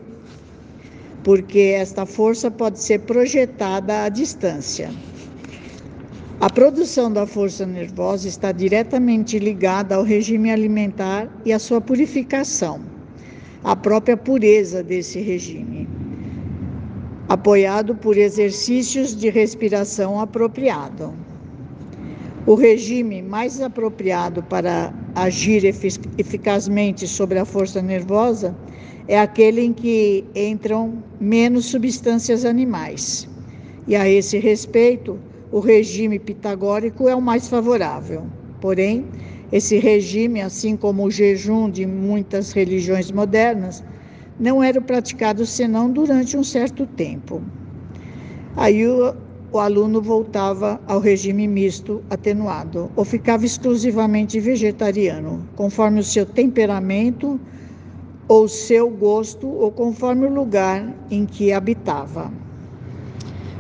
porque 1.24 1.60
esta 1.60 2.06
força 2.06 2.52
pode 2.52 2.80
ser 2.80 3.00
projetada 3.00 4.04
à 4.04 4.10
distância. 4.10 4.90
A 6.40 6.50
produção 6.50 7.12
da 7.12 7.26
força 7.26 7.66
nervosa 7.66 8.28
está 8.28 8.52
diretamente 8.52 9.40
ligada 9.40 9.96
ao 9.96 10.04
regime 10.04 10.52
alimentar 10.52 11.30
e 11.46 11.54
à 11.54 11.60
sua 11.60 11.80
purificação, 11.80 12.82
à 13.64 13.76
própria 13.76 14.18
pureza 14.18 14.84
desse 14.84 15.20
regime 15.22 15.88
apoiado 17.34 17.96
por 17.96 18.18
exercícios 18.18 19.16
de 19.16 19.30
respiração 19.30 20.20
apropriado. 20.20 21.14
O 22.46 22.56
regime 22.56 23.22
mais 23.22 23.62
apropriado 23.62 24.44
para 24.44 24.94
agir 25.16 25.64
eficazmente 25.66 27.08
sobre 27.08 27.40
a 27.40 27.46
força 27.46 27.82
nervosa 27.82 28.56
é 29.08 29.20
aquele 29.20 29.62
em 29.62 29.74
que 29.74 30.24
entram 30.36 31.04
menos 31.20 31.66
substâncias 31.66 32.46
animais. 32.46 33.28
E 33.88 33.96
a 33.96 34.08
esse 34.08 34.38
respeito, 34.38 35.20
o 35.52 35.60
regime 35.60 36.18
pitagórico 36.18 37.10
é 37.10 37.16
o 37.16 37.22
mais 37.22 37.48
favorável. 37.48 38.24
Porém, 38.62 39.06
esse 39.52 39.78
regime, 39.78 40.42
assim 40.42 40.76
como 40.76 41.04
o 41.04 41.12
jejum 41.12 41.70
de 41.70 41.86
muitas 41.86 42.52
religiões 42.52 43.12
modernas, 43.12 43.84
não 44.40 44.64
era 44.64 44.82
praticado 44.82 45.46
senão 45.46 45.92
durante 45.92 46.38
um 46.38 46.44
certo 46.44 46.88
tempo. 46.88 47.42
Aí 48.56 48.88
o, 48.88 49.14
o 49.52 49.60
aluno 49.60 50.02
voltava 50.02 50.82
ao 50.88 51.00
regime 51.00 51.48
misto 51.48 52.02
atenuado 52.10 52.90
ou 52.96 53.04
ficava 53.06 53.46
exclusivamente 53.46 54.40
vegetariano, 54.40 55.48
conforme 55.56 56.00
o 56.00 56.04
seu 56.04 56.26
temperamento 56.26 57.40
ou 58.28 58.48
seu 58.48 58.90
gosto 58.90 59.48
ou 59.48 59.72
conforme 59.72 60.26
o 60.26 60.34
lugar 60.34 60.88
em 61.10 61.26
que 61.26 61.52
habitava. 61.52 62.32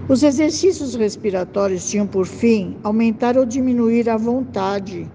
Os 0.08 0.24
exercícios 0.24 0.96
respiratórios 0.96 1.90
tinham 1.90 2.06
por 2.06 2.26
fim 2.26 2.78
aumentar 2.84 3.38
ou 3.38 3.46
diminuir 3.46 4.10
a 4.10 4.18
vontade 4.18 5.10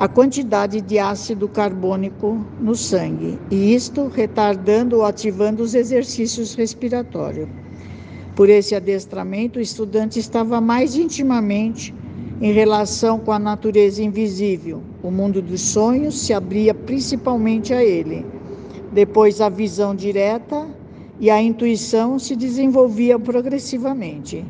a 0.00 0.08
quantidade 0.08 0.80
de 0.80 0.98
ácido 0.98 1.46
carbônico 1.46 2.42
no 2.58 2.74
sangue, 2.74 3.38
e 3.50 3.74
isto 3.74 4.08
retardando 4.08 4.96
ou 4.96 5.04
ativando 5.04 5.62
os 5.62 5.74
exercícios 5.74 6.54
respiratórios. 6.54 7.46
Por 8.34 8.48
esse 8.48 8.74
adestramento, 8.74 9.58
o 9.58 9.62
estudante 9.62 10.18
estava 10.18 10.58
mais 10.58 10.96
intimamente 10.96 11.94
em 12.40 12.50
relação 12.50 13.18
com 13.18 13.30
a 13.30 13.38
natureza 13.38 14.02
invisível. 14.02 14.82
O 15.02 15.10
mundo 15.10 15.42
dos 15.42 15.60
sonhos 15.60 16.18
se 16.18 16.32
abria 16.32 16.72
principalmente 16.72 17.74
a 17.74 17.84
ele. 17.84 18.24
Depois, 18.92 19.40
a 19.40 19.48
visão 19.48 19.94
direta 19.94 20.66
e 21.18 21.30
a 21.30 21.40
intuição 21.40 22.18
se 22.18 22.34
desenvolviam 22.34 23.20
progressivamente 23.20 24.44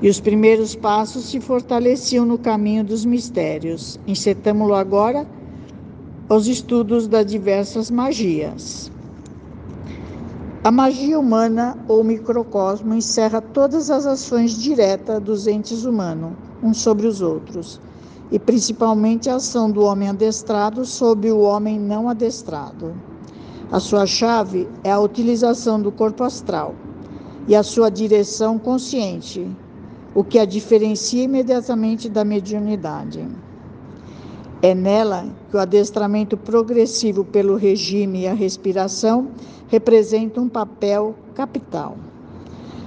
e 0.00 0.08
os 0.08 0.20
primeiros 0.20 0.74
passos 0.74 1.24
se 1.24 1.40
fortaleciam 1.40 2.24
no 2.24 2.38
caminho 2.38 2.84
dos 2.84 3.04
mistérios. 3.04 3.98
Insetamos-lo 4.06 4.74
agora 4.74 5.26
aos 6.28 6.46
estudos 6.46 7.08
das 7.08 7.26
diversas 7.26 7.90
magias. 7.90 8.90
A 10.62 10.70
magia 10.70 11.18
humana 11.18 11.78
ou 11.88 12.04
microcosmo 12.04 12.94
encerra 12.94 13.40
todas 13.40 13.90
as 13.90 14.06
ações 14.06 14.52
diretas 14.58 15.22
dos 15.22 15.46
entes 15.46 15.84
humanos, 15.84 16.32
uns 16.62 16.78
sobre 16.78 17.06
os 17.06 17.22
outros, 17.22 17.80
e 18.30 18.38
principalmente 18.38 19.30
a 19.30 19.36
ação 19.36 19.70
do 19.70 19.82
homem 19.82 20.08
adestrado 20.08 20.84
sobre 20.84 21.30
o 21.30 21.40
homem 21.40 21.78
não 21.78 22.08
adestrado. 22.08 22.94
A 23.70 23.80
sua 23.80 24.06
chave 24.06 24.66
é 24.82 24.90
a 24.90 24.98
utilização 24.98 25.78
do 25.78 25.92
corpo 25.92 26.24
astral 26.24 26.74
e 27.46 27.54
a 27.54 27.62
sua 27.62 27.90
direção 27.90 28.58
consciente, 28.58 29.46
o 30.14 30.24
que 30.24 30.38
a 30.38 30.46
diferencia 30.46 31.24
imediatamente 31.24 32.08
da 32.08 32.24
mediunidade. 32.24 33.28
É 34.62 34.74
nela 34.74 35.26
que 35.50 35.56
o 35.56 35.60
adestramento 35.60 36.34
progressivo 36.34 37.26
pelo 37.26 37.56
regime 37.56 38.22
e 38.22 38.26
a 38.26 38.32
respiração 38.32 39.28
representa 39.66 40.40
um 40.40 40.48
papel 40.48 41.14
capital. 41.34 41.98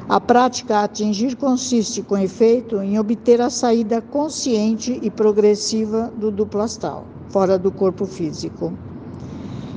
A 0.09 0.19
prática 0.19 0.77
a 0.77 0.83
atingir 0.85 1.35
consiste, 1.35 2.01
com 2.01 2.17
efeito, 2.17 2.81
em 2.81 2.97
obter 2.97 3.39
a 3.39 3.51
saída 3.51 4.01
consciente 4.01 4.99
e 5.03 5.11
progressiva 5.11 6.11
do 6.17 6.31
duplo 6.31 6.61
astral, 6.61 7.05
fora 7.29 7.59
do 7.59 7.71
corpo 7.71 8.07
físico. 8.07 8.73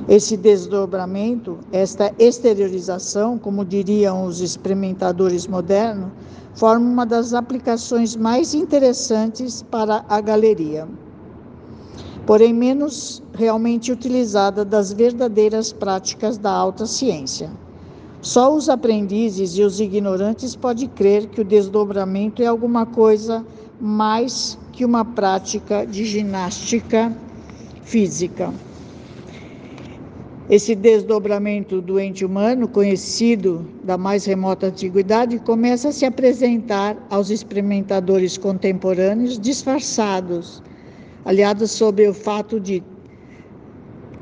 Esse 0.07 0.37
desdobramento, 0.37 1.57
esta 1.71 2.13
exteriorização, 2.19 3.39
como 3.39 3.65
diriam 3.65 4.25
os 4.25 4.39
experimentadores 4.39 5.47
modernos, 5.47 6.11
forma 6.53 6.87
uma 6.87 7.05
das 7.07 7.33
aplicações 7.33 8.15
mais 8.15 8.53
interessantes 8.53 9.63
para 9.63 10.05
a 10.07 10.21
galeria, 10.21 10.87
porém 12.23 12.53
menos 12.53 13.21
realmente 13.33 13.91
utilizada 13.91 14.63
das 14.63 14.93
verdadeiras 14.93 15.73
práticas 15.73 16.37
da 16.37 16.51
alta 16.51 16.85
ciência. 16.85 17.49
Só 18.21 18.55
os 18.55 18.69
aprendizes 18.69 19.57
e 19.57 19.63
os 19.63 19.79
ignorantes 19.79 20.55
podem 20.55 20.87
crer 20.87 21.27
que 21.27 21.41
o 21.41 21.45
desdobramento 21.45 22.43
é 22.43 22.45
alguma 22.45 22.85
coisa 22.85 23.43
mais 23.81 24.57
que 24.71 24.85
uma 24.85 25.03
prática 25.03 25.83
de 25.85 26.05
ginástica 26.05 27.11
física. 27.83 28.53
Esse 30.47 30.75
desdobramento 30.75 31.81
do 31.81 31.99
ente 31.99 32.23
humano, 32.23 32.67
conhecido 32.67 33.67
da 33.83 33.97
mais 33.97 34.25
remota 34.25 34.67
antiguidade, 34.67 35.39
começa 35.39 35.89
a 35.89 35.91
se 35.91 36.05
apresentar 36.05 36.95
aos 37.09 37.31
experimentadores 37.31 38.37
contemporâneos 38.37 39.39
disfarçados, 39.39 40.61
aliados 41.25 41.71
sob 41.71 42.07
o 42.07 42.13
fato 42.13 42.59
de 42.59 42.83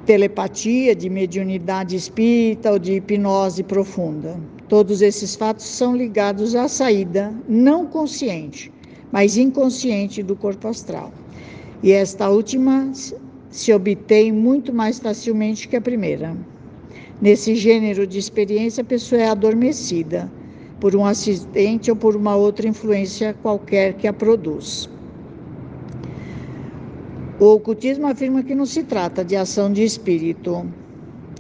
telepatia, 0.05 0.95
de 0.95 1.09
mediunidade 1.09 1.97
espírita 1.97 2.71
ou 2.71 2.79
de 2.79 2.93
hipnose 2.93 3.62
profunda. 3.62 4.39
Todos 4.69 5.01
esses 5.01 5.36
fatos 5.36 5.65
são 5.65 5.93
ligados 5.93 6.55
à 6.55 6.69
saída 6.69 7.33
não 7.49 7.86
consciente, 7.86 8.71
mas 9.12 9.36
inconsciente 9.36 10.23
do 10.23 10.38
corpo 10.38 10.69
astral. 10.69 11.12
E 11.81 11.91
esta 11.91 12.29
última 12.29 12.89
se 13.53 13.71
obtém 13.71 14.31
muito 14.31 14.73
mais 14.73 14.97
facilmente 14.97 15.67
que 15.67 15.75
a 15.75 15.81
primeira. 15.81 16.35
Nesse 17.21 17.55
gênero 17.55 18.07
de 18.07 18.17
experiência, 18.17 18.81
a 18.81 18.85
pessoa 18.85 19.21
é 19.21 19.29
adormecida 19.29 20.29
por 20.79 20.95
um 20.95 21.05
acidente 21.05 21.91
ou 21.91 21.95
por 21.95 22.15
uma 22.15 22.35
outra 22.35 22.67
influência 22.67 23.35
qualquer 23.43 23.93
que 23.93 24.07
a 24.07 24.11
produz. 24.11 24.89
O 27.39 27.45
ocultismo 27.45 28.07
afirma 28.07 28.41
que 28.41 28.55
não 28.55 28.65
se 28.65 28.81
trata 28.83 29.23
de 29.23 29.35
ação 29.35 29.71
de 29.71 29.83
espírito, 29.83 30.65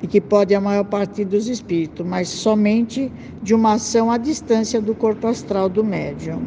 e 0.03 0.07
que 0.07 0.21
pode 0.21 0.53
a 0.53 0.61
maior 0.61 0.83
parte 0.83 1.25
dos 1.25 1.47
espíritos, 1.47 2.05
mas 2.05 2.27
somente 2.27 3.11
de 3.41 3.55
uma 3.55 3.73
ação 3.73 4.11
à 4.11 4.17
distância 4.17 4.79
do 4.79 4.93
corpo 4.93 5.25
astral 5.25 5.67
do 5.67 5.83
médium. 5.83 6.43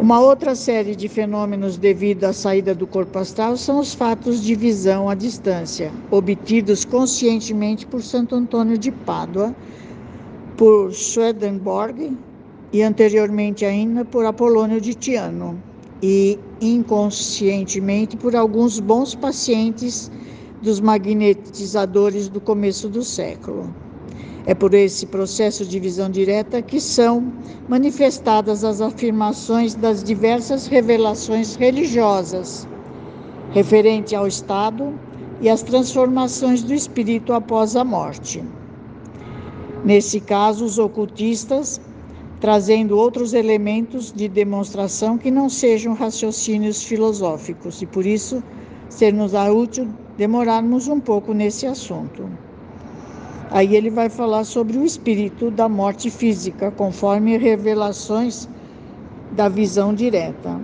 Uma 0.00 0.20
outra 0.20 0.54
série 0.54 0.94
de 0.94 1.08
fenômenos 1.08 1.76
devido 1.76 2.22
à 2.22 2.32
saída 2.32 2.72
do 2.72 2.86
corpo 2.86 3.18
astral 3.18 3.56
são 3.56 3.80
os 3.80 3.92
fatos 3.92 4.40
de 4.40 4.54
visão 4.54 5.10
à 5.10 5.14
distância, 5.14 5.92
obtidos 6.08 6.84
conscientemente 6.84 7.84
por 7.84 8.00
Santo 8.00 8.36
Antônio 8.36 8.78
de 8.78 8.92
Pádua, 8.92 9.52
por 10.56 10.92
Swedenborg 10.92 12.16
e 12.72 12.80
anteriormente 12.80 13.64
ainda 13.64 14.04
por 14.04 14.24
Apolônio 14.24 14.80
de 14.80 14.94
Tiano, 14.94 15.60
e 16.00 16.38
inconscientemente 16.60 18.16
por 18.16 18.36
alguns 18.36 18.78
bons 18.78 19.16
pacientes 19.16 20.12
dos 20.62 20.78
magnetizadores 20.78 22.28
do 22.28 22.40
começo 22.40 22.88
do 22.88 23.02
século. 23.02 23.68
É 24.46 24.54
por 24.54 24.72
esse 24.74 25.06
processo 25.06 25.64
de 25.64 25.78
visão 25.78 26.10
direta 26.10 26.62
que 26.62 26.80
são 26.80 27.32
manifestadas 27.68 28.64
as 28.64 28.80
afirmações 28.80 29.74
das 29.74 30.02
diversas 30.02 30.66
revelações 30.66 31.54
religiosas 31.56 32.66
referente 33.50 34.14
ao 34.14 34.26
estado 34.26 34.92
e 35.40 35.48
às 35.48 35.62
transformações 35.62 36.62
do 36.62 36.74
espírito 36.74 37.32
após 37.32 37.76
a 37.76 37.84
morte. 37.84 38.42
Nesse 39.84 40.20
caso, 40.20 40.64
os 40.64 40.78
ocultistas 40.78 41.80
trazendo 42.40 42.96
outros 42.96 43.32
elementos 43.32 44.12
de 44.12 44.28
demonstração 44.28 45.18
que 45.18 45.30
não 45.30 45.48
sejam 45.48 45.94
raciocínios 45.94 46.82
filosóficos 46.82 47.82
e 47.82 47.86
por 47.86 48.06
isso 48.06 48.42
ser-nos 48.88 49.32
útil 49.34 49.88
demorarmos 50.16 50.86
um 50.88 51.00
pouco 51.00 51.32
nesse 51.32 51.66
assunto. 51.66 52.28
Aí 53.50 53.74
ele 53.74 53.88
vai 53.88 54.08
falar 54.10 54.44
sobre 54.44 54.76
o 54.76 54.84
espírito 54.84 55.50
da 55.50 55.68
morte 55.68 56.10
física, 56.10 56.70
conforme 56.70 57.38
revelações 57.38 58.48
da 59.32 59.48
visão 59.48 59.94
direta. 59.94 60.60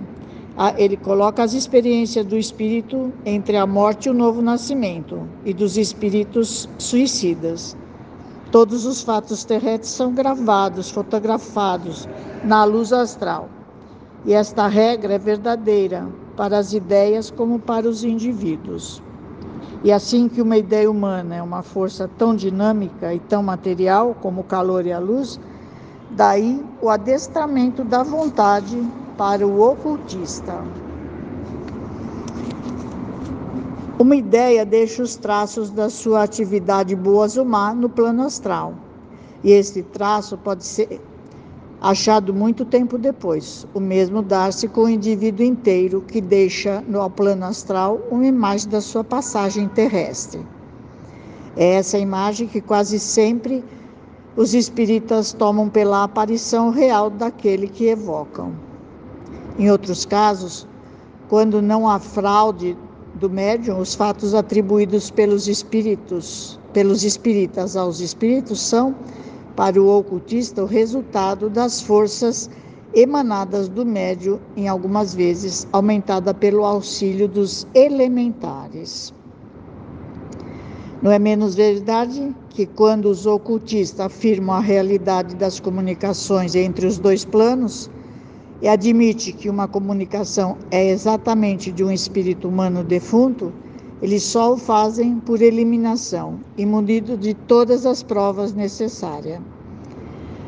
Ele 0.77 0.95
coloca 0.95 1.43
as 1.43 1.53
experiências 1.53 2.25
do 2.25 2.37
espírito 2.37 3.11
entre 3.25 3.57
a 3.57 3.65
morte 3.65 4.05
e 4.05 4.09
o 4.09 4.13
novo 4.13 4.41
nascimento 4.41 5.27
e 5.43 5.53
dos 5.53 5.77
espíritos 5.77 6.69
suicidas. 6.77 7.75
Todos 8.51 8.85
os 8.85 9.01
fatos 9.01 9.43
terrestres 9.43 9.91
são 9.91 10.13
gravados, 10.13 10.89
fotografados 10.89 12.07
na 12.43 12.63
luz 12.63 12.93
astral. 12.93 13.49
E 14.25 14.33
esta 14.33 14.67
regra 14.67 15.15
é 15.15 15.19
verdadeira 15.19 16.07
para 16.37 16.57
as 16.57 16.71
ideias 16.71 17.29
como 17.29 17.59
para 17.59 17.89
os 17.89 18.03
indivíduos. 18.03 19.03
E 19.83 19.91
assim 19.91 20.27
que 20.27 20.41
uma 20.41 20.57
ideia 20.57 20.89
humana 20.89 21.35
é 21.35 21.41
uma 21.41 21.61
força 21.61 22.09
tão 22.17 22.35
dinâmica 22.35 23.13
e 23.13 23.19
tão 23.19 23.43
material 23.43 24.15
como 24.21 24.41
o 24.41 24.43
calor 24.43 24.85
e 24.85 24.91
a 24.91 24.99
luz, 24.99 25.39
daí 26.11 26.63
o 26.81 26.89
adestramento 26.89 27.83
da 27.83 28.03
vontade 28.03 28.81
para 29.17 29.45
o 29.45 29.61
ocultista. 29.61 30.63
Uma 33.97 34.15
ideia 34.15 34.65
deixa 34.65 35.01
os 35.01 35.15
traços 35.15 35.69
da 35.69 35.89
sua 35.89 36.23
atividade 36.23 36.95
boas 36.95 37.37
ou 37.37 37.45
má 37.45 37.73
no 37.73 37.89
plano 37.89 38.23
astral. 38.23 38.73
E 39.43 39.51
esse 39.51 39.83
traço 39.83 40.37
pode 40.37 40.65
ser 40.65 40.99
achado 41.85 42.33
muito 42.33 42.65
tempo 42.65 42.97
depois. 42.97 43.67
O 43.71 43.79
mesmo 43.79 44.23
dar-se 44.23 44.67
com 44.67 44.85
o 44.85 44.89
indivíduo 44.89 45.45
inteiro 45.45 46.01
que 46.01 46.19
deixa 46.19 46.83
no 46.87 47.07
plano 47.11 47.45
astral 47.45 48.01
uma 48.09 48.25
imagem 48.25 48.69
da 48.69 48.81
sua 48.81 49.03
passagem 49.03 49.67
terrestre. 49.67 50.43
É 51.55 51.75
essa 51.75 51.99
imagem 51.99 52.47
que 52.47 52.59
quase 52.59 52.99
sempre 52.99 53.63
os 54.35 54.55
espíritas 54.55 55.31
tomam 55.31 55.69
pela 55.69 56.03
aparição 56.03 56.71
real 56.71 57.11
daquele 57.11 57.67
que 57.67 57.85
evocam. 57.85 58.53
Em 59.59 59.69
outros 59.69 60.05
casos, 60.05 60.67
quando 61.29 61.61
não 61.61 61.87
há 61.87 61.99
fraude 61.99 62.75
do 63.13 63.29
médium, 63.29 63.79
os 63.79 63.93
fatos 63.93 64.33
atribuídos 64.33 65.11
pelos 65.11 65.47
espíritos, 65.47 66.59
pelos 66.73 67.03
espíritas 67.03 67.77
aos 67.77 67.99
espíritos 67.99 68.59
são, 68.59 68.95
para 69.55 69.81
o 69.81 69.87
ocultista, 69.87 70.63
o 70.63 70.65
resultado 70.65 71.49
das 71.49 71.81
forças 71.81 72.49
emanadas 72.93 73.67
do 73.67 73.85
médium, 73.85 74.39
em 74.55 74.67
algumas 74.67 75.13
vezes 75.13 75.67
aumentada 75.71 76.33
pelo 76.33 76.63
auxílio 76.63 77.27
dos 77.27 77.67
elementares. 77.73 79.13
Não 81.01 81.11
é 81.11 81.19
menos 81.19 81.55
verdade 81.55 82.33
que 82.49 82.65
quando 82.65 83.09
os 83.09 83.25
ocultistas 83.25 83.99
afirmam 84.05 84.55
a 84.55 84.61
realidade 84.61 85.35
das 85.35 85.59
comunicações 85.59 86.55
entre 86.55 86.85
os 86.87 86.97
dois 86.97 87.25
planos, 87.25 87.89
e 88.61 88.67
admite 88.67 89.33
que 89.33 89.49
uma 89.49 89.67
comunicação 89.67 90.57
é 90.71 90.89
exatamente 90.89 91.71
de 91.71 91.83
um 91.83 91.91
espírito 91.91 92.47
humano 92.47 92.83
defunto, 92.83 93.51
eles 94.05 94.21
só 94.21 94.53
o 94.53 94.57
fazem 94.57 95.19
por 95.19 95.41
eliminação 95.41 96.39
e 96.55 96.63
munido 96.63 97.17
de 97.17 97.33
todas 97.33 97.87
as 97.87 98.03
provas 98.03 98.53
necessárias. 98.53 99.41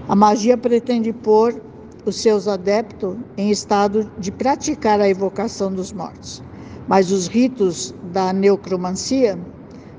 A 0.08 0.16
magia 0.16 0.56
pretende 0.56 1.12
pôr 1.12 1.60
os 2.06 2.18
seus 2.18 2.48
adeptos 2.48 3.18
em 3.36 3.50
estado 3.50 4.12
de 4.20 4.32
praticar 4.32 5.02
a 5.02 5.10
evocação 5.10 5.74
dos 5.74 5.92
mortos, 5.92 6.44
mas 6.88 7.12
os 7.12 7.26
ritos 7.26 7.96
da 8.14 8.32
necromancia 8.32 9.40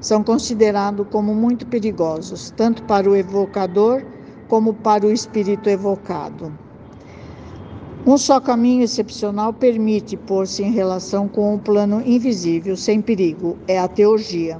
são 0.00 0.22
considerados 0.22 1.04
como 1.10 1.34
muito 1.34 1.66
perigosos, 1.66 2.54
tanto 2.56 2.84
para 2.84 3.10
o 3.10 3.16
evocador 3.16 4.04
como 4.46 4.72
para 4.72 5.04
o 5.04 5.10
espírito 5.10 5.68
evocado. 5.68 6.56
Um 8.08 8.16
só 8.16 8.40
caminho 8.40 8.84
excepcional 8.84 9.52
permite 9.52 10.16
pôr-se 10.16 10.62
em 10.62 10.72
relação 10.72 11.28
com 11.28 11.54
o 11.54 11.58
plano 11.58 12.00
invisível 12.06 12.74
sem 12.74 13.02
perigo, 13.02 13.58
é 13.68 13.78
a 13.78 13.86
teurgia. 13.86 14.58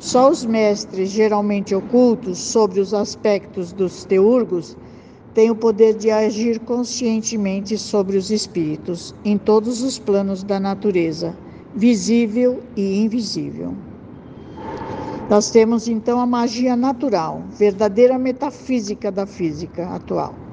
Só 0.00 0.28
os 0.28 0.44
mestres, 0.44 1.10
geralmente 1.10 1.72
ocultos 1.72 2.36
sobre 2.36 2.80
os 2.80 2.92
aspectos 2.92 3.72
dos 3.72 4.04
teurgos, 4.04 4.76
têm 5.32 5.52
o 5.52 5.54
poder 5.54 5.94
de 5.94 6.10
agir 6.10 6.58
conscientemente 6.58 7.78
sobre 7.78 8.16
os 8.16 8.32
espíritos, 8.32 9.14
em 9.24 9.38
todos 9.38 9.80
os 9.80 9.96
planos 9.96 10.42
da 10.42 10.58
natureza, 10.58 11.32
visível 11.76 12.60
e 12.74 12.98
invisível. 12.98 13.72
Nós 15.30 15.48
temos 15.48 15.86
então 15.86 16.18
a 16.18 16.26
magia 16.26 16.74
natural, 16.74 17.40
verdadeira 17.56 18.18
metafísica 18.18 19.12
da 19.12 19.26
física 19.26 19.86
atual 19.94 20.43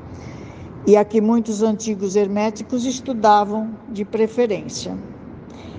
e 0.86 0.98
a 0.98 1.06
que 1.06 1.22
muitos 1.22 1.62
antigos 1.62 2.16
herméticos 2.16 2.86
estudavam 2.86 3.70
de 3.90 4.04
preferência. 4.04 4.98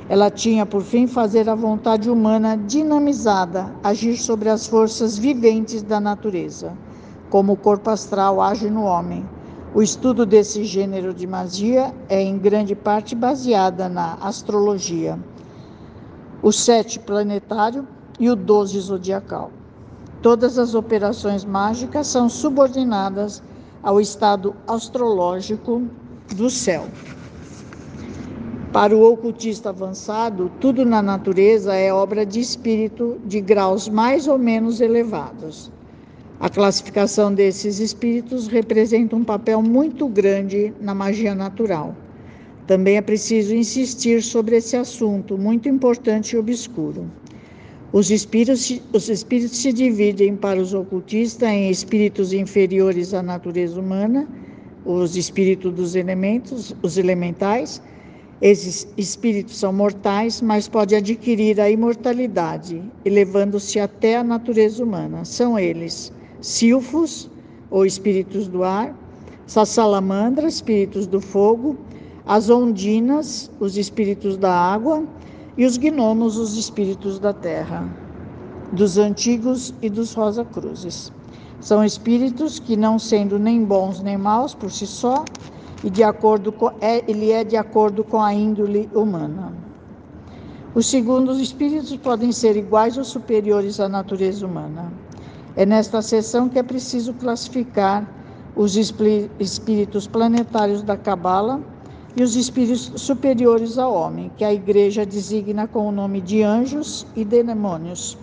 Ela 0.08 0.30
tinha 0.30 0.66
por 0.66 0.82
fim 0.82 1.06
fazer 1.06 1.48
a 1.48 1.54
vontade 1.54 2.10
humana 2.10 2.56
dinamizada 2.56 3.72
agir 3.82 4.16
sobre 4.16 4.48
as 4.48 4.66
forças 4.66 5.16
viventes 5.16 5.82
da 5.82 5.98
natureza, 5.98 6.76
como 7.30 7.52
o 7.52 7.56
corpo 7.56 7.90
astral 7.90 8.40
age 8.40 8.68
no 8.68 8.82
homem. 8.82 9.26
O 9.74 9.80
estudo 9.80 10.26
desse 10.26 10.64
gênero 10.64 11.14
de 11.14 11.26
magia 11.26 11.94
é 12.08 12.20
em 12.20 12.36
grande 12.36 12.74
parte 12.74 13.14
baseada 13.14 13.88
na 13.88 14.14
astrologia, 14.20 15.18
o 16.42 16.52
sete 16.52 16.98
planetário 16.98 17.88
e 18.20 18.28
o 18.28 18.36
doze 18.36 18.78
zodiacal. 18.80 19.50
Todas 20.20 20.58
as 20.58 20.74
operações 20.74 21.44
mágicas 21.44 22.06
são 22.06 22.28
subordinadas 22.28 23.42
ao 23.82 24.00
estado 24.00 24.54
astrológico 24.66 25.82
do 26.34 26.48
céu. 26.48 26.86
Para 28.72 28.96
o 28.96 29.02
ocultista 29.02 29.68
avançado, 29.68 30.50
tudo 30.60 30.84
na 30.86 31.02
natureza 31.02 31.74
é 31.74 31.92
obra 31.92 32.24
de 32.24 32.40
espírito 32.40 33.20
de 33.24 33.40
graus 33.40 33.88
mais 33.88 34.26
ou 34.26 34.38
menos 34.38 34.80
elevados. 34.80 35.70
A 36.40 36.48
classificação 36.48 37.32
desses 37.34 37.78
espíritos 37.80 38.46
representa 38.46 39.14
um 39.14 39.22
papel 39.22 39.60
muito 39.62 40.08
grande 40.08 40.72
na 40.80 40.94
magia 40.94 41.34
natural. 41.34 41.94
Também 42.66 42.96
é 42.96 43.02
preciso 43.02 43.54
insistir 43.54 44.22
sobre 44.22 44.56
esse 44.56 44.76
assunto, 44.76 45.36
muito 45.36 45.68
importante 45.68 46.34
e 46.34 46.38
obscuro. 46.38 47.10
Os 47.92 48.10
espíritos, 48.10 48.80
os 48.90 49.10
espíritos 49.10 49.58
se 49.58 49.70
dividem 49.70 50.34
para 50.34 50.58
os 50.58 50.72
ocultistas 50.72 51.46
em 51.46 51.68
espíritos 51.68 52.32
inferiores 52.32 53.12
à 53.12 53.22
natureza 53.22 53.78
humana, 53.78 54.26
os 54.82 55.14
espíritos 55.14 55.70
dos 55.74 55.94
elementos, 55.94 56.74
os 56.82 56.96
elementais. 56.96 57.82
Esses 58.40 58.88
espíritos 58.96 59.58
são 59.58 59.74
mortais, 59.74 60.40
mas 60.40 60.68
podem 60.68 60.96
adquirir 60.96 61.60
a 61.60 61.68
imortalidade, 61.68 62.82
elevando-se 63.04 63.78
até 63.78 64.16
a 64.16 64.24
natureza 64.24 64.82
humana. 64.82 65.26
São 65.26 65.58
eles 65.58 66.10
silfos, 66.40 67.30
ou 67.70 67.84
espíritos 67.84 68.48
do 68.48 68.64
ar, 68.64 68.98
sassalamandras, 69.46 70.54
espíritos 70.54 71.06
do 71.06 71.20
fogo, 71.20 71.76
as 72.24 72.48
ondinas, 72.48 73.50
os 73.60 73.76
espíritos 73.76 74.38
da 74.38 74.50
água, 74.50 75.04
e 75.56 75.66
os 75.66 75.76
gnomos, 75.76 76.38
os 76.38 76.56
espíritos 76.56 77.18
da 77.18 77.32
terra, 77.32 77.88
dos 78.72 78.96
antigos 78.96 79.74
e 79.82 79.90
dos 79.90 80.14
Rosa 80.14 80.44
Cruzes. 80.44 81.12
São 81.60 81.84
espíritos 81.84 82.58
que, 82.58 82.76
não 82.76 82.98
sendo 82.98 83.38
nem 83.38 83.64
bons 83.64 84.02
nem 84.02 84.16
maus 84.16 84.54
por 84.54 84.70
si 84.70 84.86
só, 84.86 85.24
e 85.84 85.90
de 85.90 86.02
acordo 86.02 86.50
com, 86.52 86.70
é, 86.80 87.04
ele 87.08 87.30
é 87.30 87.44
de 87.44 87.56
acordo 87.56 88.02
com 88.02 88.20
a 88.20 88.32
índole 88.32 88.88
humana. 88.94 89.52
Os 90.74 90.86
segundos 90.86 91.38
espíritos 91.38 91.94
podem 91.96 92.32
ser 92.32 92.56
iguais 92.56 92.96
ou 92.96 93.04
superiores 93.04 93.78
à 93.78 93.88
natureza 93.88 94.46
humana. 94.46 94.90
É 95.54 95.66
nesta 95.66 96.00
seção 96.00 96.48
que 96.48 96.58
é 96.58 96.62
preciso 96.62 97.12
classificar 97.14 98.08
os 98.56 98.76
espíritos 98.76 100.06
planetários 100.06 100.82
da 100.82 100.96
Cabala 100.96 101.60
e 102.16 102.22
os 102.22 102.36
espíritos 102.36 102.92
superiores 102.96 103.78
ao 103.78 103.94
homem, 103.94 104.30
que 104.36 104.44
a 104.44 104.52
igreja 104.52 105.06
designa 105.06 105.66
com 105.66 105.88
o 105.88 105.92
nome 105.92 106.20
de 106.20 106.42
anjos 106.42 107.06
e 107.16 107.24
de 107.24 107.42
demônios. 107.42 108.18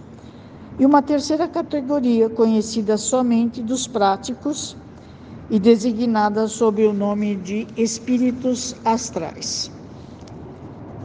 E 0.80 0.86
uma 0.86 1.02
terceira 1.02 1.48
categoria, 1.48 2.30
conhecida 2.30 2.98
somente 2.98 3.62
dos 3.62 3.88
práticos 3.88 4.78
e 5.50 5.60
designada 5.60 6.48
sob 6.48 6.86
o 6.86 6.94
nome 6.94 7.36
de 7.36 7.68
espíritos 7.76 8.76
astrais. 8.86 9.72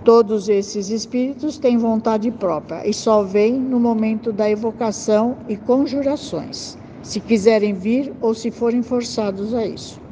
Todos 0.05 0.51
esses 0.51 0.91
espíritos 0.91 1.57
têm 1.57 1.79
vontade 1.79 2.31
própria 2.31 2.87
e 2.87 2.93
só 2.93 3.23
vêm 3.23 3.55
no 3.55 3.81
momento 3.81 4.31
da 4.31 4.49
evocação 4.51 5.39
e 5.49 5.57
conjurações, 5.57 6.77
se 7.03 7.21
quiserem 7.21 7.73
vir 7.73 8.13
ou 8.21 8.35
se 8.35 8.51
forem 8.51 8.83
forçados 8.83 9.55
a 9.55 9.65
isso. 9.65 10.04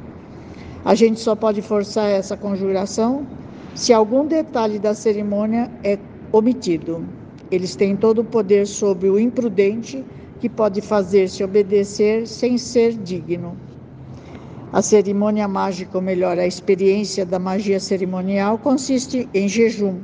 A 0.85 0.95
gente 0.95 1.21
só 1.21 1.33
pode 1.33 1.61
forçar 1.61 2.09
essa 2.09 2.35
conjuração 2.35 3.25
se 3.73 3.93
algum 3.93 4.27
detalhe 4.27 4.77
da 4.77 4.93
cerimônia 4.93 5.71
é 5.81 5.97
omitido. 6.31 7.05
Eles 7.49 7.75
têm 7.75 7.95
todo 7.95 8.19
o 8.19 8.25
poder 8.25 8.67
sobre 8.67 9.09
o 9.09 9.17
imprudente 9.17 10.03
que 10.41 10.49
pode 10.49 10.81
fazer-se 10.81 11.41
obedecer 11.41 12.27
sem 12.27 12.57
ser 12.57 12.93
digno. 12.93 13.55
A 14.73 14.81
cerimônia 14.81 15.47
mágica, 15.47 15.97
ou 15.97 16.01
melhor, 16.01 16.37
a 16.37 16.45
experiência 16.45 17.25
da 17.25 17.39
magia 17.39 17.79
cerimonial, 17.79 18.57
consiste 18.57 19.29
em 19.33 19.47
jejum, 19.47 19.99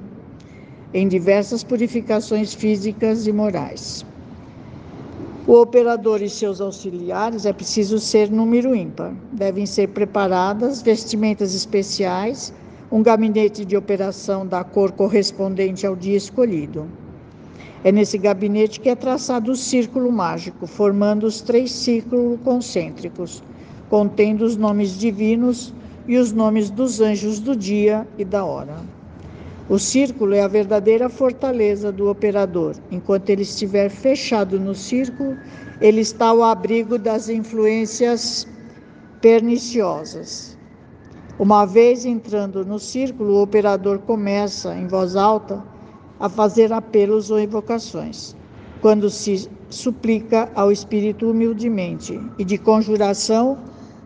em 0.93 1.07
diversas 1.07 1.61
purificações 1.61 2.53
físicas 2.53 3.27
e 3.27 3.33
morais. 3.33 4.05
O 5.49 5.61
operador 5.61 6.21
e 6.21 6.29
seus 6.29 6.61
auxiliares 6.61 7.43
é 7.43 7.51
preciso 7.51 7.97
ser 7.97 8.29
número 8.29 8.75
ímpar. 8.75 9.15
Devem 9.31 9.65
ser 9.65 9.87
preparadas 9.87 10.83
vestimentas 10.83 11.55
especiais, 11.55 12.53
um 12.91 13.01
gabinete 13.01 13.65
de 13.65 13.75
operação 13.75 14.45
da 14.45 14.63
cor 14.63 14.91
correspondente 14.91 15.87
ao 15.87 15.95
dia 15.95 16.15
escolhido. 16.15 16.85
É 17.83 17.91
nesse 17.91 18.15
gabinete 18.19 18.79
que 18.79 18.89
é 18.89 18.95
traçado 18.95 19.51
o 19.51 19.55
círculo 19.55 20.11
mágico, 20.11 20.67
formando 20.67 21.25
os 21.25 21.41
três 21.41 21.71
círculos 21.71 22.39
concêntricos 22.43 23.41
contendo 23.89 24.45
os 24.45 24.55
nomes 24.55 24.99
divinos 24.99 25.73
e 26.07 26.15
os 26.17 26.31
nomes 26.31 26.69
dos 26.69 27.01
anjos 27.01 27.39
do 27.39 27.55
dia 27.55 28.07
e 28.19 28.23
da 28.23 28.45
hora. 28.45 28.98
O 29.69 29.77
círculo 29.77 30.33
é 30.33 30.41
a 30.41 30.47
verdadeira 30.47 31.09
fortaleza 31.09 31.91
do 31.91 32.09
operador. 32.09 32.75
Enquanto 32.89 33.29
ele 33.29 33.43
estiver 33.43 33.87
fechado 33.87 34.59
no 34.59 34.73
círculo, 34.73 35.37
ele 35.79 36.01
está 36.01 36.29
ao 36.29 36.43
abrigo 36.43 36.97
das 36.97 37.29
influências 37.29 38.47
perniciosas. 39.21 40.57
Uma 41.37 41.67
vez 41.67 42.03
entrando 42.03 42.65
no 42.65 42.79
círculo, 42.79 43.35
o 43.35 43.43
operador 43.43 43.99
começa, 43.99 44.73
em 44.73 44.87
voz 44.87 45.15
alta, 45.15 45.63
a 46.19 46.27
fazer 46.27 46.73
apelos 46.73 47.29
ou 47.29 47.39
invocações. 47.39 48.35
Quando 48.81 49.07
se 49.07 49.47
suplica 49.69 50.49
ao 50.55 50.71
Espírito 50.71 51.29
humildemente 51.29 52.19
e 52.39 52.43
de 52.43 52.57
conjuração, 52.57 53.59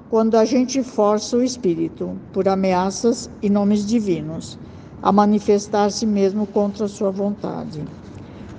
quando 0.09 0.35
a 0.35 0.43
gente 0.43 0.83
força 0.83 1.37
o 1.37 1.41
espírito, 1.41 2.19
por 2.33 2.49
ameaças 2.49 3.29
e 3.41 3.49
nomes 3.49 3.85
divinos, 3.85 4.59
a 5.03 5.11
manifestar-se 5.11 6.05
mesmo 6.05 6.47
contra 6.47 6.87
sua 6.87 7.11
vontade. 7.11 7.83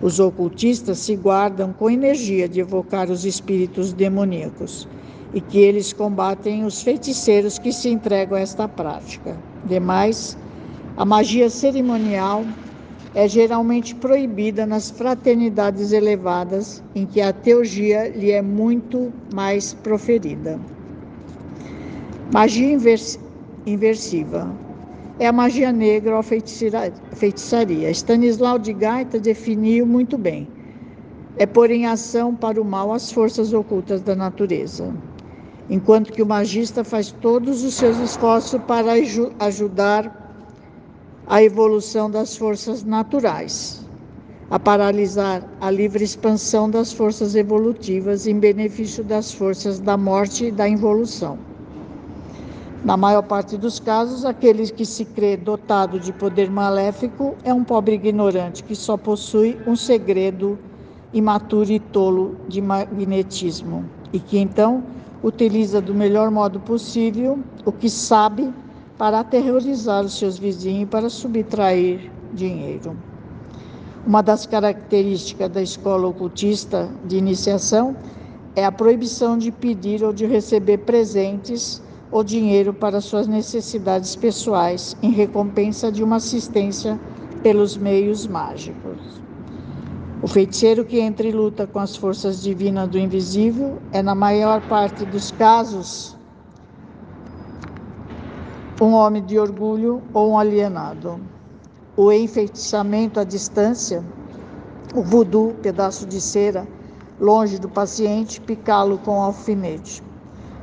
Os 0.02 0.20
ocultistas 0.20 0.98
se 0.98 1.16
guardam 1.16 1.72
com 1.72 1.88
energia 1.88 2.46
de 2.46 2.60
evocar 2.60 3.10
os 3.10 3.24
espíritos 3.24 3.94
demoníacos 3.94 4.86
e 5.32 5.40
que 5.40 5.58
eles 5.58 5.94
combatem 5.94 6.64
os 6.64 6.82
feiticeiros 6.82 7.58
que 7.58 7.72
se 7.72 7.88
entregam 7.88 8.36
a 8.36 8.42
esta 8.42 8.68
prática. 8.68 9.34
Demais, 9.64 10.36
a 10.98 11.04
magia 11.06 11.48
cerimonial 11.48 12.44
é 13.14 13.26
geralmente 13.26 13.94
proibida 13.94 14.66
nas 14.66 14.90
fraternidades 14.90 15.92
elevadas, 15.92 16.82
em 16.94 17.06
que 17.06 17.20
a 17.20 17.32
teurgia 17.32 18.08
lhe 18.08 18.30
é 18.30 18.42
muito 18.42 19.10
mais 19.32 19.72
proferida. 19.72 20.60
Magia 22.32 22.76
inversiva. 23.66 24.63
É 25.18 25.28
a 25.28 25.32
magia 25.32 25.70
negra 25.72 26.14
ou 26.14 26.18
a 26.18 26.22
feitiçaria. 26.22 27.90
Stanislau 27.90 28.58
de 28.58 28.72
Gaita 28.72 29.20
definiu 29.20 29.86
muito 29.86 30.18
bem. 30.18 30.48
É 31.36 31.46
pôr 31.46 31.70
em 31.70 31.86
ação 31.86 32.34
para 32.34 32.60
o 32.60 32.64
mal 32.64 32.92
as 32.92 33.12
forças 33.12 33.52
ocultas 33.52 34.02
da 34.02 34.16
natureza. 34.16 34.92
Enquanto 35.70 36.12
que 36.12 36.22
o 36.22 36.26
magista 36.26 36.82
faz 36.82 37.12
todos 37.12 37.62
os 37.62 37.74
seus 37.74 37.96
esforços 37.98 38.60
para 38.66 38.92
ajudar 39.38 40.22
a 41.26 41.42
evolução 41.42 42.10
das 42.10 42.36
forças 42.36 42.82
naturais, 42.82 43.82
a 44.50 44.58
paralisar 44.58 45.42
a 45.60 45.70
livre 45.70 46.04
expansão 46.04 46.68
das 46.68 46.92
forças 46.92 47.34
evolutivas 47.36 48.26
em 48.26 48.38
benefício 48.38 49.02
das 49.04 49.32
forças 49.32 49.78
da 49.78 49.96
morte 49.96 50.46
e 50.46 50.52
da 50.52 50.68
involução. 50.68 51.38
Na 52.84 52.98
maior 52.98 53.22
parte 53.22 53.56
dos 53.56 53.80
casos, 53.80 54.26
aquele 54.26 54.68
que 54.68 54.84
se 54.84 55.06
crê 55.06 55.38
dotado 55.38 55.98
de 55.98 56.12
poder 56.12 56.50
maléfico 56.50 57.34
é 57.42 57.52
um 57.52 57.64
pobre 57.64 57.94
ignorante 57.94 58.62
que 58.62 58.76
só 58.76 58.94
possui 58.94 59.56
um 59.66 59.74
segredo 59.74 60.58
imaturo 61.10 61.72
e 61.72 61.78
tolo 61.80 62.36
de 62.46 62.60
magnetismo 62.60 63.86
e 64.12 64.20
que 64.20 64.36
então 64.36 64.84
utiliza 65.22 65.80
do 65.80 65.94
melhor 65.94 66.30
modo 66.30 66.60
possível 66.60 67.38
o 67.64 67.72
que 67.72 67.88
sabe 67.88 68.52
para 68.98 69.20
aterrorizar 69.20 70.04
os 70.04 70.18
seus 70.18 70.36
vizinhos 70.36 70.82
e 70.82 70.86
para 70.86 71.08
subtrair 71.08 72.12
dinheiro. 72.34 72.94
Uma 74.06 74.22
das 74.22 74.44
características 74.44 75.48
da 75.48 75.62
escola 75.62 76.06
ocultista 76.06 76.90
de 77.06 77.16
iniciação 77.16 77.96
é 78.54 78.62
a 78.62 78.70
proibição 78.70 79.38
de 79.38 79.50
pedir 79.50 80.04
ou 80.04 80.12
de 80.12 80.26
receber 80.26 80.78
presentes 80.78 81.82
ou 82.14 82.22
dinheiro 82.22 82.72
para 82.72 83.00
suas 83.00 83.26
necessidades 83.26 84.14
pessoais 84.14 84.96
em 85.02 85.10
recompensa 85.10 85.90
de 85.90 86.00
uma 86.00 86.16
assistência 86.16 86.96
pelos 87.42 87.76
meios 87.76 88.24
mágicos. 88.24 89.20
O 90.22 90.28
feiticeiro 90.28 90.84
que 90.84 91.00
entra 91.00 91.26
em 91.26 91.32
luta 91.32 91.66
com 91.66 91.80
as 91.80 91.96
forças 91.96 92.40
divinas 92.40 92.88
do 92.88 93.00
invisível 93.00 93.78
é, 93.90 94.00
na 94.00 94.14
maior 94.14 94.60
parte 94.68 95.04
dos 95.04 95.32
casos, 95.32 96.16
um 98.80 98.92
homem 98.92 99.24
de 99.24 99.36
orgulho 99.36 100.00
ou 100.12 100.30
um 100.30 100.38
alienado. 100.38 101.18
O 101.96 102.12
enfeitiçamento 102.12 103.18
à 103.18 103.24
distância, 103.24 104.04
o 104.94 105.02
voodoo, 105.02 105.56
pedaço 105.60 106.06
de 106.06 106.20
cera, 106.20 106.64
longe 107.20 107.58
do 107.58 107.68
paciente, 107.68 108.40
picá-lo 108.40 108.98
com 108.98 109.20
alfinete. 109.20 110.00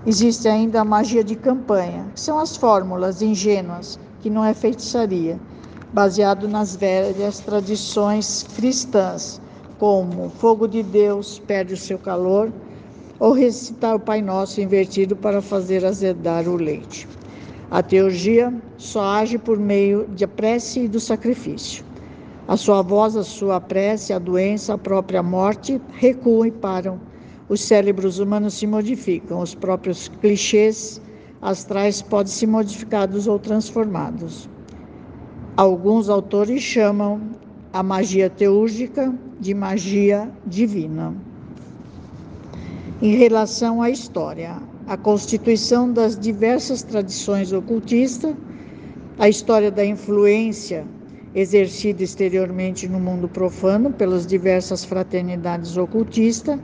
Existe 0.04 0.48
ainda 0.48 0.82
a 0.82 0.86
magia 0.86 1.24
de 1.24 1.36
campanha, 1.36 2.08
que 2.16 2.20
são 2.20 2.40
as 2.40 2.58
fórmulas 2.58 3.22
ingênuas, 3.22 4.00
que 4.20 4.32
não 4.32 4.44
é 4.44 4.52
feitiçaria, 4.52 5.40
baseado 5.94 6.48
nas 6.48 6.76
velhas 6.76 7.40
tradições 7.40 8.42
cristãs, 8.56 9.40
como 9.78 10.32
fogo 10.32 10.68
de 10.68 10.82
Deus 10.82 11.38
perde 11.38 11.76
o 11.76 11.78
seu 11.78 12.00
calor, 12.00 12.52
ou 13.20 13.32
recitar 13.32 13.96
o 13.96 14.00
Pai 14.00 14.24
Nosso 14.24 14.60
invertido 14.60 15.16
para 15.16 15.40
fazer 15.40 15.86
azedar 15.86 16.48
o 16.48 16.56
leite. 16.56 17.08
A 17.70 17.84
teurgia 17.84 18.52
só 18.80 19.04
age 19.04 19.38
por 19.38 19.60
meio 19.60 20.08
da 20.08 20.28
prece 20.28 20.86
e 20.86 20.88
do 20.88 21.00
sacrifício. 21.00 21.86
A 22.48 22.58
sua 22.58 22.82
voz, 22.82 23.16
a 23.16 23.24
sua 23.24 23.62
prece, 23.62 24.14
a 24.14 24.18
doença, 24.18 24.74
a 24.74 24.80
própria 24.80 25.22
morte 25.22 25.80
recuam 25.92 26.48
e 26.48 26.52
param 26.52 27.11
os 27.52 27.60
cérebros 27.60 28.18
humanos 28.18 28.54
se 28.54 28.66
modificam, 28.66 29.42
os 29.42 29.54
próprios 29.54 30.08
clichês 30.08 31.02
astrais 31.42 32.02
podem 32.02 32.32
ser 32.32 32.48
modificados 32.48 33.28
ou 33.28 33.38
transformados. 33.38 34.50
Alguns 35.58 36.08
autores 36.08 36.64
chamam 36.64 37.20
a 37.74 37.84
magia 37.84 38.30
teúrgica 38.30 39.14
de 39.38 39.54
magia 39.54 40.32
divina. 40.48 41.14
Em 43.02 43.18
relação 43.18 43.82
à 43.82 43.90
história, 43.90 44.56
a 44.88 44.96
constituição 44.96 45.92
das 45.92 46.18
diversas 46.18 46.82
tradições 46.84 47.52
ocultistas, 47.52 48.34
a 49.20 49.28
história 49.28 49.70
da 49.70 49.84
influência 49.84 50.86
exercida 51.36 52.02
exteriormente 52.02 52.88
no 52.88 53.00
mundo 53.00 53.28
profano 53.28 53.92
pelas 53.92 54.26
diversas 54.26 54.86
fraternidades 54.86 55.76
ocultistas 55.76 56.58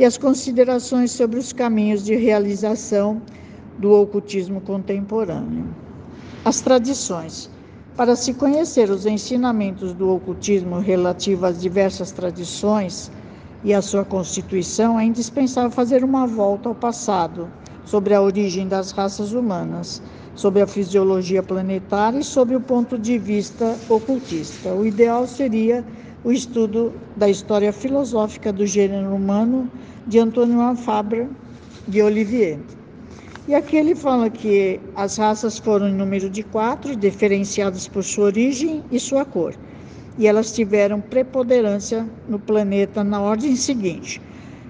e 0.00 0.04
as 0.06 0.16
considerações 0.16 1.10
sobre 1.10 1.38
os 1.38 1.52
caminhos 1.52 2.02
de 2.02 2.16
realização 2.16 3.20
do 3.76 3.92
ocultismo 3.92 4.58
contemporâneo. 4.62 5.66
As 6.42 6.62
tradições. 6.62 7.50
Para 7.98 8.16
se 8.16 8.32
conhecer 8.32 8.88
os 8.88 9.04
ensinamentos 9.04 9.92
do 9.92 10.08
ocultismo 10.08 10.78
relativo 10.78 11.44
às 11.44 11.60
diversas 11.60 12.12
tradições 12.12 13.12
e 13.62 13.74
à 13.74 13.82
sua 13.82 14.02
constituição, 14.02 14.98
é 14.98 15.04
indispensável 15.04 15.70
fazer 15.70 16.02
uma 16.02 16.26
volta 16.26 16.70
ao 16.70 16.74
passado, 16.74 17.46
sobre 17.84 18.14
a 18.14 18.22
origem 18.22 18.66
das 18.66 18.92
raças 18.92 19.34
humanas, 19.34 20.00
sobre 20.34 20.62
a 20.62 20.66
fisiologia 20.66 21.42
planetária 21.42 22.20
e 22.20 22.24
sobre 22.24 22.56
o 22.56 22.60
ponto 22.60 22.96
de 22.96 23.18
vista 23.18 23.76
ocultista. 23.86 24.72
O 24.72 24.86
ideal 24.86 25.26
seria 25.26 25.84
o 26.24 26.32
estudo 26.32 26.92
da 27.16 27.28
história 27.28 27.72
filosófica 27.72 28.50
do 28.50 28.66
gênero 28.66 29.14
humano 29.14 29.70
de 30.06 30.18
Antônio 30.18 30.74
Fabre 30.76 31.28
de 31.86 32.02
Olivier. 32.02 32.58
E 33.48 33.54
aqui 33.54 33.76
ele 33.76 33.94
fala 33.94 34.30
que 34.30 34.78
as 34.94 35.16
raças 35.16 35.58
foram 35.58 35.88
em 35.88 35.94
número 35.94 36.30
de 36.30 36.42
quatro, 36.42 36.94
diferenciadas 36.94 37.88
por 37.88 38.04
sua 38.04 38.26
origem 38.26 38.84
e 38.90 39.00
sua 39.00 39.24
cor. 39.24 39.54
E 40.18 40.26
elas 40.26 40.52
tiveram 40.52 41.00
preponderância 41.00 42.06
no 42.28 42.38
planeta 42.38 43.02
na 43.02 43.20
ordem 43.20 43.56
seguinte: 43.56 44.20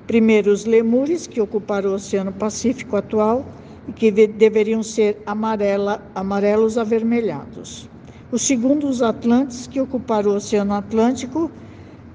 primeiro, 0.06 0.50
os 0.50 0.64
lemures, 0.64 1.26
que 1.26 1.40
ocuparam 1.40 1.90
o 1.90 1.94
Oceano 1.94 2.32
Pacífico 2.32 2.96
atual 2.96 3.44
e 3.88 3.92
que 3.92 4.10
deveriam 4.10 4.82
ser 4.82 5.20
amarela, 5.26 6.02
amarelos 6.14 6.78
avermelhados. 6.78 7.88
O 8.32 8.38
segundo, 8.38 8.88
os 8.88 9.02
atlantes, 9.02 9.66
que 9.66 9.80
ocuparam 9.80 10.30
o 10.30 10.36
Oceano 10.36 10.72
Atlântico 10.74 11.50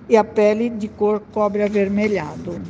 e 0.08 0.15
a 0.15 0.23
pele 0.23 0.69
de 0.69 0.88
cor 0.88 1.21
cobre 1.32 1.62
avermelhado. 1.62 2.62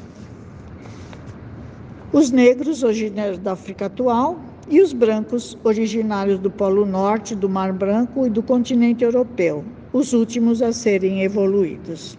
Os 2.16 2.32
negros, 2.32 2.82
originários 2.82 3.40
da 3.40 3.52
África 3.52 3.88
atual, 3.88 4.40
e 4.70 4.80
os 4.80 4.94
brancos, 4.94 5.58
originários 5.66 6.40
do 6.40 6.50
Polo 6.50 6.86
Norte, 6.86 7.36
do 7.36 7.50
Mar 7.50 7.74
Branco 7.74 8.26
e 8.26 8.30
do 8.30 8.42
continente 8.42 9.04
europeu, 9.04 9.66
os 9.92 10.14
últimos 10.14 10.62
a 10.62 10.72
serem 10.72 11.24
evoluídos. 11.24 12.18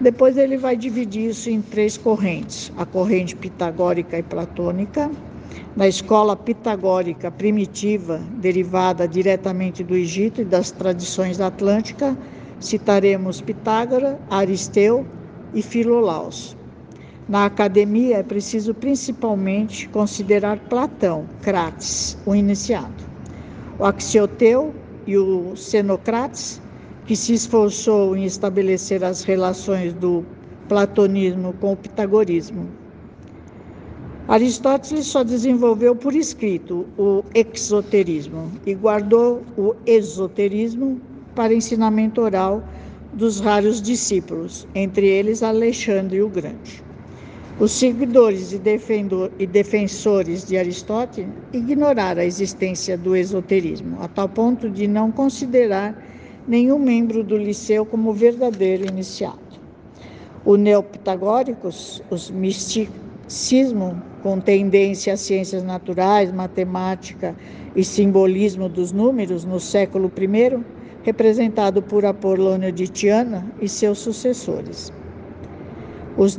Depois 0.00 0.36
ele 0.36 0.56
vai 0.56 0.76
dividir 0.76 1.30
isso 1.30 1.50
em 1.50 1.60
três 1.60 1.98
correntes: 1.98 2.70
a 2.76 2.86
corrente 2.86 3.34
pitagórica 3.34 4.16
e 4.16 4.22
platônica, 4.22 5.10
na 5.74 5.88
escola 5.88 6.36
pitagórica 6.36 7.32
primitiva, 7.32 8.22
derivada 8.38 9.08
diretamente 9.08 9.82
do 9.82 9.96
Egito 9.96 10.40
e 10.40 10.44
das 10.44 10.70
tradições 10.70 11.40
atlânticas, 11.40 12.16
citaremos 12.60 13.40
Pitágora, 13.40 14.20
Aristeu 14.30 15.04
e 15.52 15.62
Filolaus. 15.62 16.61
Na 17.28 17.46
academia 17.46 18.16
é 18.18 18.22
preciso 18.22 18.74
principalmente 18.74 19.88
considerar 19.88 20.58
Platão, 20.68 21.24
Crates, 21.40 22.18
o 22.26 22.34
iniciado. 22.34 23.04
O 23.78 23.84
Axioteu 23.84 24.74
e 25.06 25.16
o 25.16 25.54
Xenocrates, 25.54 26.60
que 27.06 27.14
se 27.14 27.32
esforçou 27.32 28.16
em 28.16 28.24
estabelecer 28.24 29.04
as 29.04 29.22
relações 29.22 29.92
do 29.94 30.24
platonismo 30.68 31.52
com 31.60 31.72
o 31.72 31.76
pitagorismo. 31.76 32.66
Aristóteles 34.26 35.06
só 35.06 35.22
desenvolveu 35.22 35.94
por 35.94 36.16
escrito 36.16 36.86
o 36.98 37.22
exoterismo 37.34 38.50
e 38.66 38.74
guardou 38.74 39.42
o 39.56 39.76
esoterismo 39.86 41.00
para 41.36 41.54
ensinamento 41.54 42.20
oral 42.20 42.64
dos 43.12 43.38
raros 43.38 43.80
discípulos, 43.80 44.66
entre 44.74 45.06
eles 45.06 45.42
Alexandre 45.42 46.20
o 46.20 46.28
Grande. 46.28 46.82
Os 47.60 47.72
seguidores 47.72 48.52
e, 48.52 49.46
defensores 49.46 50.44
de 50.44 50.56
Aristóteles 50.56 51.30
ignoraram 51.52 52.22
a 52.22 52.24
existência 52.24 52.96
do 52.96 53.14
esoterismo, 53.14 53.98
a 54.00 54.08
tal 54.08 54.28
ponto 54.28 54.70
de 54.70 54.88
não 54.88 55.12
considerar 55.12 55.94
nenhum 56.48 56.78
membro 56.78 57.22
do 57.22 57.36
liceu 57.36 57.84
como 57.84 58.12
verdadeiro 58.12 58.86
iniciado. 58.86 59.38
Os 60.44 60.58
neopitagóricos, 60.58 62.02
os 62.10 62.30
misticismo, 62.30 64.02
com 64.22 64.40
tendência 64.40 65.12
às 65.12 65.20
ciências 65.20 65.62
naturais, 65.62 66.32
matemática 66.32 67.36
e 67.76 67.84
simbolismo 67.84 68.68
dos 68.68 68.92
números 68.92 69.44
no 69.44 69.60
século 69.60 70.10
I, 70.18 70.58
representado 71.02 71.82
por 71.82 72.04
Apolônio 72.04 72.72
de 72.72 72.88
Tiana 72.88 73.46
e 73.60 73.68
seus 73.68 73.98
sucessores. 73.98 74.92
Os 76.16 76.36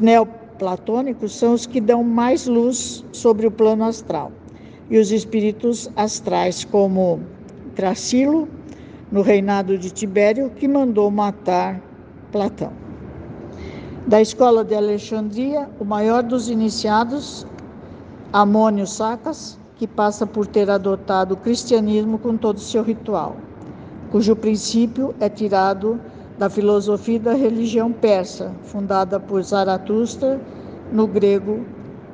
neoplatônicos 0.53 1.35
são 1.35 1.53
os 1.53 1.65
que 1.65 1.81
dão 1.81 2.03
mais 2.03 2.45
luz 2.45 3.03
sobre 3.11 3.47
o 3.47 3.51
plano 3.51 3.83
astral, 3.83 4.31
e 4.89 4.97
os 4.97 5.11
espíritos 5.11 5.89
astrais, 5.95 6.63
como 6.63 7.19
Tracilo, 7.75 8.47
no 9.11 9.21
reinado 9.21 9.77
de 9.77 9.89
Tibério, 9.89 10.51
que 10.51 10.67
mandou 10.67 11.09
matar 11.09 11.81
Platão. 12.31 12.71
Da 14.07 14.21
escola 14.21 14.63
de 14.63 14.75
Alexandria, 14.75 15.69
o 15.79 15.85
maior 15.85 16.23
dos 16.23 16.49
iniciados 16.49 17.47
Amônio 18.31 18.85
Sacas, 18.85 19.59
que 19.75 19.87
passa 19.87 20.25
por 20.25 20.45
ter 20.45 20.69
adotado 20.69 21.33
o 21.33 21.37
cristianismo 21.37 22.17
com 22.17 22.37
todo 22.37 22.57
o 22.57 22.61
seu 22.61 22.83
ritual, 22.83 23.37
cujo 24.11 24.35
princípio 24.35 25.15
é 25.19 25.29
tirado 25.29 25.99
da 26.37 26.49
filosofia 26.49 27.19
da 27.19 27.33
religião 27.33 27.91
persa, 27.91 28.51
fundada 28.63 29.19
por 29.19 29.41
Zaratustra 29.43 30.39
no 30.91 31.07
grego 31.07 31.65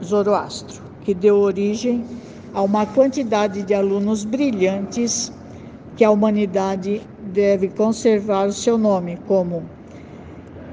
Zoroastro, 0.03 0.81
que 1.01 1.13
deu 1.13 1.37
origem 1.37 2.05
a 2.53 2.61
uma 2.61 2.85
quantidade 2.85 3.63
de 3.63 3.73
alunos 3.73 4.25
brilhantes 4.25 5.31
que 5.95 6.03
a 6.03 6.11
humanidade 6.11 7.01
deve 7.33 7.69
conservar 7.69 8.47
o 8.47 8.53
seu 8.53 8.77
nome, 8.77 9.17
como 9.27 9.63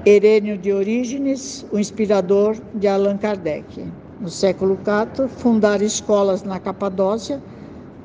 Herênio 0.05 0.57
de 0.57 0.71
Orígenes, 0.71 1.65
o 1.71 1.77
inspirador 1.77 2.55
de 2.73 2.87
Allan 2.87 3.17
Kardec 3.17 3.85
no 4.19 4.29
século 4.29 4.79
IV, 4.79 5.27
fundar 5.27 5.81
escolas 5.81 6.43
na 6.43 6.59
Capadócia, 6.59 7.41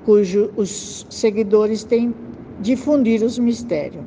cujos 0.05 1.07
seguidores 1.09 1.85
têm 1.85 2.15
difundir 2.61 3.23
os 3.23 3.39
mistérios. 3.39 4.05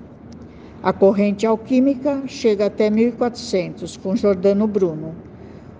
A 0.84 0.94
corrente 0.94 1.46
alquímica 1.46 2.24
chega 2.28 2.68
até 2.68 2.90
1400, 2.90 3.98
com 3.98 4.16
Jordano 4.16 4.68
Bruno, 4.68 5.16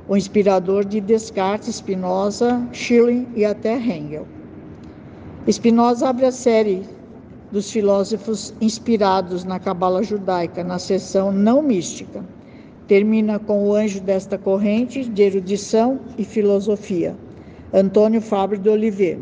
o 0.08 0.16
inspirador 0.18 0.84
de 0.84 1.00
Descartes, 1.00 1.76
Spinoza, 1.76 2.68
Schelling 2.72 3.28
e 3.36 3.46
até 3.46 3.76
Hegel. 3.76 4.28
Spinoza 5.48 6.10
abre 6.10 6.26
a 6.26 6.32
série 6.32 6.84
dos 7.52 7.72
filósofos 7.72 8.54
inspirados 8.60 9.44
na 9.44 9.60
cabala 9.60 10.02
judaica, 10.02 10.64
na 10.64 10.80
seção 10.80 11.32
não 11.32 11.62
mística 11.62 12.24
Termina 12.88 13.40
com 13.40 13.68
o 13.68 13.74
anjo 13.74 14.00
desta 14.00 14.38
corrente 14.38 15.06
de 15.06 15.24
erudição 15.24 16.00
e 16.20 16.24
filosofia, 16.24 17.16
Antônio 17.74 18.22
Fabre 18.22 18.60
de 18.60 18.70
Oliveira, 18.70 19.22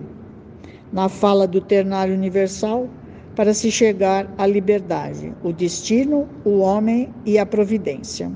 na 0.91 1.07
fala 1.07 1.47
do 1.47 1.61
ternário 1.61 2.13
universal, 2.13 2.89
para 3.35 3.53
se 3.53 3.71
chegar 3.71 4.31
à 4.37 4.45
liberdade, 4.45 5.33
o 5.43 5.51
destino, 5.51 6.27
o 6.45 6.59
homem 6.59 7.13
e 7.25 7.39
a 7.39 7.45
providência. 7.45 8.31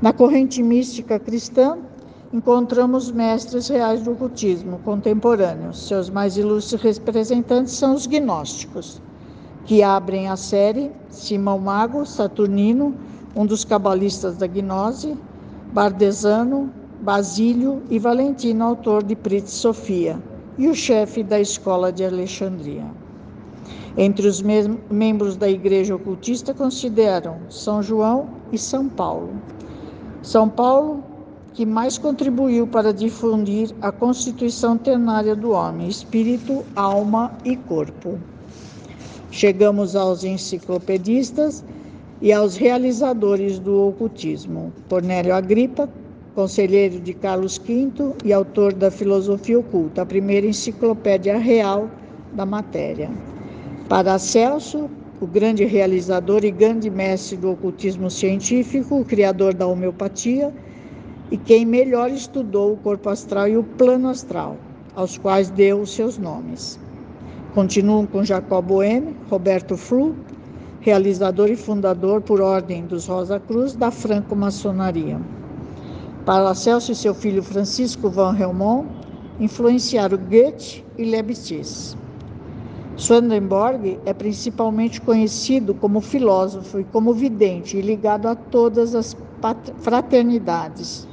Na 0.00 0.12
corrente 0.12 0.62
mística 0.62 1.18
cristã, 1.18 1.78
encontramos 2.32 3.10
mestres 3.10 3.68
reais 3.68 4.02
do 4.02 4.12
ocultismo 4.12 4.78
contemporâneos. 4.84 5.88
Seus 5.88 6.08
mais 6.08 6.36
ilustres 6.36 6.80
representantes 6.80 7.72
são 7.72 7.94
os 7.94 8.06
gnósticos, 8.06 9.00
que 9.64 9.82
abrem 9.82 10.28
a 10.28 10.36
série 10.36 10.92
Simão 11.10 11.58
Mago, 11.58 12.06
Saturnino, 12.06 12.94
um 13.34 13.44
dos 13.44 13.64
cabalistas 13.64 14.36
da 14.36 14.46
gnose, 14.46 15.16
Bardesano, 15.72 16.70
Basílio 17.00 17.82
e 17.90 17.98
Valentino, 17.98 18.64
autor 18.64 19.02
de 19.02 19.16
Prit 19.16 19.50
Sofia, 19.50 20.22
e 20.56 20.68
o 20.68 20.74
chefe 20.74 21.22
da 21.22 21.40
escola 21.40 21.92
de 21.92 22.04
Alexandria. 22.04 22.84
Entre 24.00 24.28
os 24.28 24.40
membros 24.40 25.36
da 25.36 25.50
igreja 25.50 25.96
ocultista 25.96 26.54
consideram 26.54 27.38
São 27.50 27.82
João 27.82 28.28
e 28.52 28.56
São 28.56 28.88
Paulo. 28.88 29.30
São 30.22 30.48
Paulo, 30.48 31.02
que 31.52 31.66
mais 31.66 31.98
contribuiu 31.98 32.64
para 32.64 32.94
difundir 32.94 33.74
a 33.82 33.90
constituição 33.90 34.78
ternária 34.78 35.34
do 35.34 35.50
homem, 35.50 35.88
espírito, 35.88 36.64
alma 36.76 37.32
e 37.44 37.56
corpo. 37.56 38.20
Chegamos 39.32 39.96
aos 39.96 40.22
enciclopedistas 40.22 41.64
e 42.22 42.32
aos 42.32 42.54
realizadores 42.56 43.58
do 43.58 43.88
ocultismo, 43.88 44.72
Cornélio 44.88 45.34
Agripa, 45.34 45.88
conselheiro 46.36 47.00
de 47.00 47.12
Carlos 47.14 47.58
V 47.58 48.14
e 48.24 48.32
autor 48.32 48.72
da 48.72 48.92
Filosofia 48.92 49.58
Oculta, 49.58 50.02
a 50.02 50.06
primeira 50.06 50.46
enciclopédia 50.46 51.36
real 51.36 51.90
da 52.32 52.46
matéria. 52.46 53.10
Paracelso, 53.88 54.90
o 55.18 55.26
grande 55.26 55.64
realizador 55.64 56.44
e 56.44 56.50
grande 56.50 56.90
mestre 56.90 57.38
do 57.38 57.50
ocultismo 57.52 58.10
científico, 58.10 59.00
o 59.00 59.04
criador 59.04 59.54
da 59.54 59.66
homeopatia 59.66 60.52
e 61.30 61.38
quem 61.38 61.64
melhor 61.64 62.10
estudou 62.10 62.74
o 62.74 62.76
corpo 62.76 63.08
astral 63.08 63.48
e 63.48 63.56
o 63.56 63.64
plano 63.64 64.10
astral, 64.10 64.58
aos 64.94 65.16
quais 65.16 65.48
deu 65.48 65.80
os 65.80 65.94
seus 65.94 66.18
nomes. 66.18 66.78
Continuam 67.54 68.04
com 68.04 68.22
Jacob 68.22 68.66
Boehme, 68.66 69.16
Roberto 69.30 69.74
Flu, 69.74 70.14
realizador 70.82 71.50
e 71.50 71.56
fundador, 71.56 72.20
por 72.20 72.42
ordem 72.42 72.84
dos 72.84 73.06
Rosa 73.06 73.40
Cruz, 73.40 73.74
da 73.74 73.90
franco-maçonaria. 73.90 75.18
Paracelso 76.26 76.92
e 76.92 76.94
seu 76.94 77.14
filho 77.14 77.42
Francisco 77.42 78.10
van 78.10 78.36
Helmont 78.38 78.86
influenciaram 79.40 80.18
Goethe 80.18 80.84
e 80.98 81.06
Leibniz. 81.06 81.96
Swedenborg 82.98 84.00
é 84.04 84.12
principalmente 84.12 85.00
conhecido 85.00 85.72
como 85.72 86.00
filósofo 86.00 86.80
e 86.80 86.84
como 86.84 87.14
vidente 87.14 87.76
e 87.76 87.80
ligado 87.80 88.26
a 88.26 88.34
todas 88.34 88.92
as 88.92 89.16
fraternidades. 89.78 91.06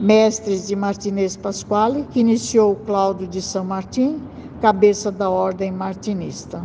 Mestres 0.00 0.66
de 0.66 0.74
Martinez 0.74 1.36
Pasquale, 1.36 2.06
que 2.10 2.20
iniciou 2.20 2.76
Cláudio 2.86 3.28
de 3.28 3.42
São 3.42 3.62
Martin, 3.62 4.22
cabeça 4.62 5.12
da 5.12 5.28
ordem 5.28 5.70
martinista. 5.70 6.64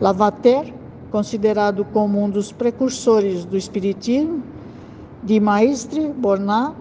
Lavater, 0.00 0.72
considerado 1.10 1.84
como 1.86 2.22
um 2.22 2.30
dos 2.30 2.52
precursores 2.52 3.44
do 3.44 3.56
espiritismo, 3.56 4.44
de 5.24 5.40
Maistre, 5.40 6.12
Bornat, 6.12 6.72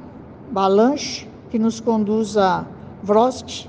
Balanche, 0.51 1.27
que 1.49 1.57
nos 1.57 1.79
conduz 1.79 2.37
a 2.37 2.63
Vrosk 3.01 3.65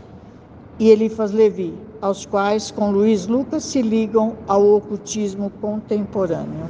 e 0.79 0.91
Elifas 0.91 1.33
Levi, 1.33 1.86
aos 2.01 2.27
quais, 2.27 2.71
com 2.71 2.91
Luiz 2.91 3.27
Lucas, 3.27 3.65
se 3.65 3.83
ligam 3.83 4.35
ao 4.47 4.65
ocultismo 4.77 5.51
contemporâneo. 5.61 6.67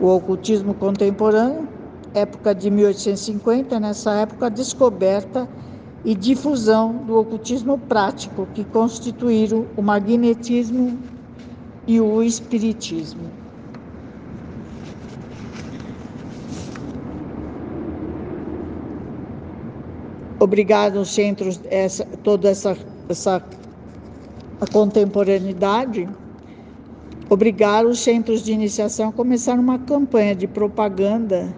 O 0.00 0.06
ocultismo 0.06 0.74
contemporâneo, 0.74 1.68
época 2.14 2.54
de 2.54 2.70
1850, 2.70 3.78
nessa 3.78 4.12
época, 4.12 4.46
a 4.46 4.48
descoberta 4.48 5.48
e 6.04 6.14
difusão 6.14 6.94
do 7.06 7.18
ocultismo 7.18 7.78
prático, 7.78 8.46
que 8.54 8.64
constituíram 8.64 9.66
o 9.76 9.82
magnetismo 9.82 10.98
e 11.86 12.00
o 12.00 12.22
espiritismo. 12.22 13.40
Obrigado 20.38 21.04
centros, 21.04 21.60
essa, 21.68 22.06
toda 22.24 22.48
essa, 22.48 22.74
essa 23.10 23.44
a 24.60 24.66
contemporaneidade, 24.66 26.06
obrigar 27.30 27.86
os 27.86 28.00
centros 28.00 28.42
de 28.42 28.52
iniciação 28.52 29.08
a 29.08 29.12
começar 29.12 29.58
uma 29.58 29.78
campanha 29.78 30.34
de 30.34 30.46
propaganda 30.46 31.48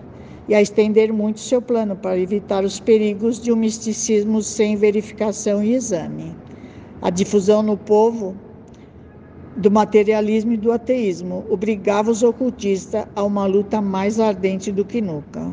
e 0.49 0.55
a 0.55 0.63
estender 0.63 1.13
muito 1.13 1.41
seu 1.41 1.61
plano 1.61 1.97
para 1.97 2.19
evitar 2.19 2.65
os 2.65 2.79
perigos 2.79 3.41
de 3.41 3.51
um 3.51 3.57
misticismo 3.57 4.41
sem 4.43 4.77
verificação 4.77 5.63
e 5.65 5.75
exame. 5.75 6.37
A 7.01 7.11
difusão 7.11 7.63
no 7.63 7.77
povo 7.77 8.37
do 9.57 9.71
materialismo 9.71 10.53
e 10.53 10.57
do 10.57 10.71
ateísmo 10.71 11.45
obrigava 11.51 12.11
os 12.11 12.23
ocultistas 12.23 13.05
a 13.17 13.25
uma 13.25 13.47
luta 13.47 13.81
mais 13.81 14.21
ardente 14.21 14.71
do 14.71 14.85
que 14.85 15.01
nunca. 15.01 15.51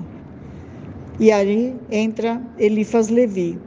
E 1.20 1.32
aí 1.32 1.76
entra 1.92 2.42
Elifas 2.58 3.10
Levi, 3.10 3.60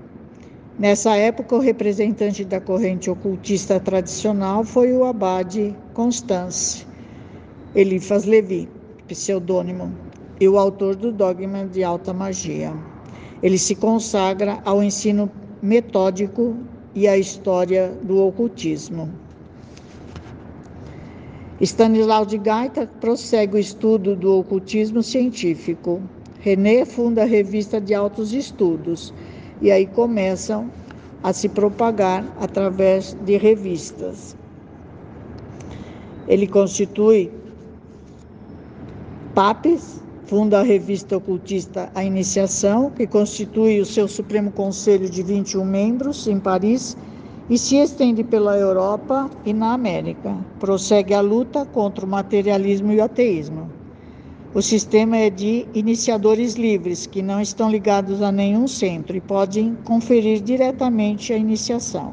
Nessa 0.78 1.14
época, 1.16 1.54
o 1.54 1.58
representante 1.58 2.46
da 2.46 2.58
corrente 2.58 3.10
ocultista 3.10 3.78
tradicional 3.78 4.64
foi 4.64 4.90
o 4.92 5.04
abade 5.04 5.76
Constance 5.92 6.86
Elifas 7.74 8.24
Levi, 8.24 8.66
pseudônimo, 9.06 9.92
e 10.40 10.48
o 10.48 10.58
autor 10.58 10.96
do 10.96 11.12
dogma 11.12 11.66
de 11.66 11.84
alta 11.84 12.14
magia. 12.14 12.72
Ele 13.42 13.58
se 13.58 13.74
consagra 13.74 14.60
ao 14.64 14.82
ensino 14.82 15.30
metódico 15.60 16.56
e 16.94 17.06
à 17.06 17.18
história 17.18 17.92
do 18.02 18.24
ocultismo. 18.26 19.10
Stanislau 21.60 22.24
de 22.24 22.38
Gaita 22.38 22.86
prossegue 22.98 23.56
o 23.56 23.58
estudo 23.58 24.16
do 24.16 24.38
ocultismo 24.38 25.02
científico. 25.02 26.00
René 26.40 26.86
funda 26.86 27.22
a 27.22 27.26
revista 27.26 27.78
de 27.78 27.94
altos 27.94 28.32
estudos 28.32 29.12
e 29.62 29.70
aí 29.70 29.86
começam 29.86 30.68
a 31.22 31.32
se 31.32 31.48
propagar 31.48 32.26
através 32.40 33.16
de 33.24 33.36
revistas. 33.36 34.36
Ele 36.26 36.48
constitui 36.48 37.30
papes, 39.34 40.02
funda 40.26 40.60
a 40.60 40.62
revista 40.62 41.16
ocultista 41.16 41.90
A 41.94 42.04
Iniciação, 42.04 42.90
que 42.90 43.06
constitui 43.06 43.80
o 43.80 43.86
seu 43.86 44.08
Supremo 44.08 44.50
Conselho 44.50 45.08
de 45.08 45.22
21 45.22 45.64
membros 45.64 46.26
em 46.26 46.40
Paris 46.40 46.96
e 47.48 47.56
se 47.56 47.76
estende 47.76 48.24
pela 48.24 48.58
Europa 48.58 49.30
e 49.44 49.52
na 49.52 49.74
América. 49.74 50.36
Prossegue 50.58 51.14
a 51.14 51.20
luta 51.20 51.64
contra 51.66 52.04
o 52.04 52.08
materialismo 52.08 52.92
e 52.92 52.98
o 52.98 53.04
ateísmo. 53.04 53.70
O 54.54 54.60
sistema 54.60 55.16
é 55.16 55.30
de 55.30 55.66
iniciadores 55.72 56.56
livres, 56.56 57.06
que 57.06 57.22
não 57.22 57.40
estão 57.40 57.70
ligados 57.70 58.20
a 58.20 58.30
nenhum 58.30 58.68
centro 58.68 59.16
e 59.16 59.20
podem 59.20 59.74
conferir 59.82 60.42
diretamente 60.42 61.32
a 61.32 61.38
iniciação, 61.38 62.12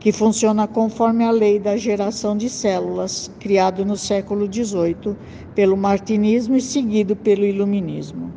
que 0.00 0.10
funciona 0.10 0.66
conforme 0.66 1.24
a 1.24 1.30
lei 1.30 1.60
da 1.60 1.76
geração 1.76 2.36
de 2.36 2.50
células, 2.50 3.30
criado 3.38 3.84
no 3.84 3.96
século 3.96 4.52
XVIII 4.52 5.16
pelo 5.54 5.76
martinismo 5.76 6.56
e 6.56 6.60
seguido 6.60 7.14
pelo 7.14 7.44
iluminismo. 7.44 8.32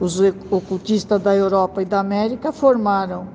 Os 0.00 0.18
ocultistas 0.50 1.20
da 1.20 1.36
Europa 1.36 1.82
e 1.82 1.84
da 1.84 2.00
América 2.00 2.54
formaram, 2.54 3.28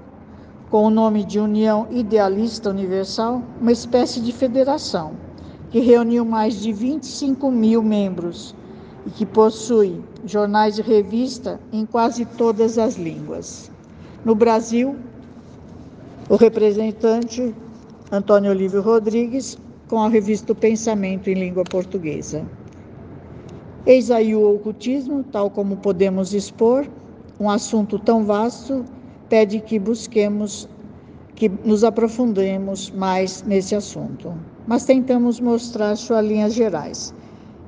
com 0.71 0.83
o 0.83 0.89
nome 0.89 1.23
de 1.23 1.39
União 1.39 1.85
Idealista 1.91 2.71
Universal, 2.71 3.43
uma 3.61 3.71
espécie 3.71 4.19
de 4.19 4.31
federação 4.31 5.11
que 5.69 5.79
reuniu 5.79 6.25
mais 6.25 6.59
de 6.59 6.73
25 6.73 7.51
mil 7.51 7.83
membros 7.83 8.55
e 9.09 9.11
que 9.11 9.25
possui 9.25 9.99
jornais 10.23 10.77
e 10.77 10.83
revista 10.83 11.59
em 11.73 11.83
quase 11.83 12.25
todas 12.25 12.77
as 12.77 12.95
línguas. 12.95 13.71
No 14.23 14.35
Brasil, 14.35 14.95
o 16.29 16.35
representante 16.35 17.55
Antônio 18.11 18.51
Olívio 18.51 18.81
Rodrigues, 18.81 19.57
com 19.87 19.99
a 19.99 20.07
revista 20.07 20.51
o 20.51 20.55
Pensamento 20.55 21.27
em 21.27 21.33
língua 21.33 21.63
portuguesa. 21.63 22.45
Eis 23.85 24.11
aí 24.11 24.35
o 24.35 24.55
ocultismo, 24.55 25.23
tal 25.23 25.49
como 25.49 25.77
podemos 25.77 26.33
expor, 26.33 26.87
um 27.39 27.49
assunto 27.49 27.97
tão 27.97 28.25
vasto, 28.25 28.85
pede 29.27 29.59
que 29.59 29.79
busquemos, 29.79 30.69
que 31.33 31.49
nos 31.49 31.83
aprofundemos 31.83 32.91
mais 32.91 33.41
nesse 33.41 33.73
assunto. 33.73 34.33
Mas 34.67 34.85
tentamos 34.85 35.39
mostrar 35.39 35.95
suas 35.95 36.23
linhas 36.23 36.53
gerais. 36.53 37.11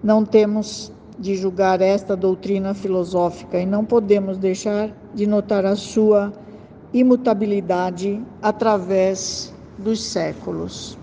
Não 0.03 0.23
temos 0.23 0.91
de 1.19 1.35
julgar 1.35 1.81
esta 1.81 2.15
doutrina 2.15 2.73
filosófica 2.73 3.59
e 3.59 3.65
não 3.65 3.85
podemos 3.85 4.37
deixar 4.37 4.91
de 5.13 5.27
notar 5.27 5.65
a 5.65 5.75
sua 5.75 6.33
imutabilidade 6.93 8.21
através 8.41 9.53
dos 9.77 10.01
séculos. 10.03 10.97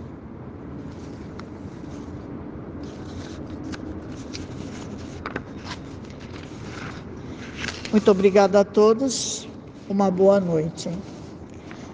Muito 7.91 8.11
obrigada 8.11 8.61
a 8.61 8.65
todos. 8.65 9.49
Uma 9.89 10.11
boa 10.11 10.39
noite. 10.39 10.91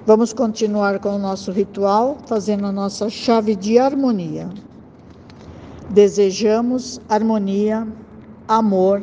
Vamos 0.05 0.33
continuar 0.33 0.99
com 0.99 1.11
o 1.11 1.19
nosso 1.19 1.53
ritual, 1.53 2.19
fazendo 2.27 2.67
a 2.67 2.73
nossa 2.73 3.09
chave 3.09 3.55
de 3.55 3.79
harmonia. 3.79 4.51
Desejamos 5.91 7.01
harmonia 7.09 7.87
amor, 8.47 9.03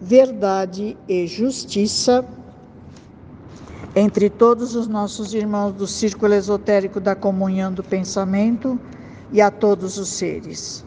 verdade 0.00 0.96
e 1.08 1.26
justiça 1.26 2.24
entre 3.94 4.28
todos 4.28 4.74
os 4.74 4.88
nossos 4.88 5.32
irmãos 5.32 5.72
do 5.72 5.86
círculo 5.86 6.34
esotérico 6.34 6.98
da 6.98 7.14
comunhão 7.14 7.72
do 7.72 7.84
pensamento 7.84 8.78
e 9.32 9.40
a 9.40 9.50
todos 9.50 9.96
os 9.96 10.08
seres. 10.08 10.84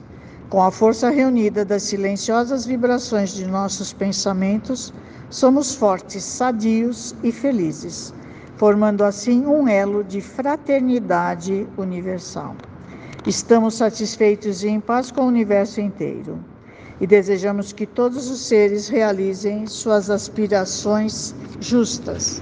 Com 0.50 0.62
a 0.62 0.72
força 0.72 1.10
reunida 1.10 1.64
das 1.64 1.84
silenciosas 1.84 2.66
vibrações 2.66 3.34
de 3.34 3.46
nossos 3.46 3.94
pensamentos, 3.94 4.94
somos 5.30 5.74
fortes, 5.74 6.24
sadios 6.24 7.16
e 7.24 7.32
felizes, 7.32 8.14
formando 8.58 9.04
assim 9.04 9.46
um 9.46 9.68
elo 9.68 10.04
de 10.04 10.20
fraternidade 10.20 11.66
universal. 11.78 12.56
Estamos 13.26 13.76
satisfeitos 13.76 14.64
e 14.64 14.68
em 14.68 14.80
paz 14.80 15.12
com 15.12 15.22
o 15.22 15.28
universo 15.28 15.80
inteiro 15.80 16.38
e 17.00 17.08
desejamos 17.08 17.72
que 17.72 17.86
todos 17.86 18.30
os 18.30 18.42
seres 18.42 18.88
realizem 18.88 19.68
suas 19.68 20.10
aspirações 20.10 21.36
justas. 21.60 22.42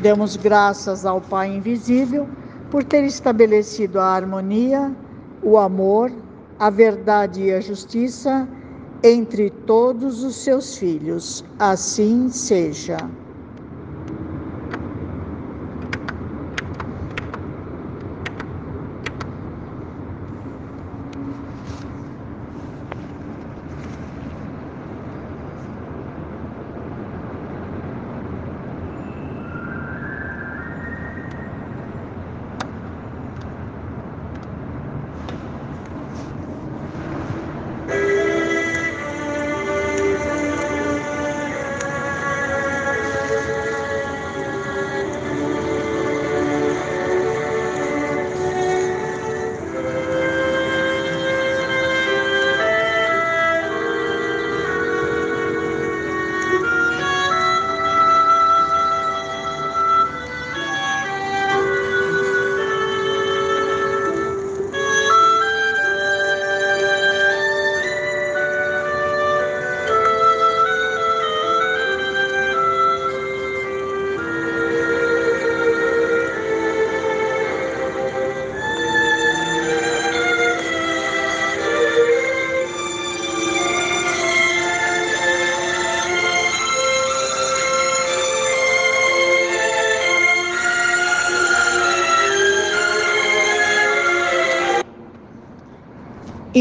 Demos 0.00 0.36
graças 0.36 1.04
ao 1.04 1.20
Pai 1.20 1.48
Invisível 1.54 2.28
por 2.70 2.84
ter 2.84 3.04
estabelecido 3.04 4.00
a 4.00 4.06
harmonia, 4.06 4.94
o 5.42 5.58
amor, 5.58 6.12
a 6.58 6.70
verdade 6.70 7.42
e 7.42 7.52
a 7.52 7.60
justiça 7.60 8.48
entre 9.02 9.50
todos 9.50 10.22
os 10.22 10.36
seus 10.36 10.76
filhos. 10.76 11.44
Assim 11.58 12.28
seja. 12.28 12.96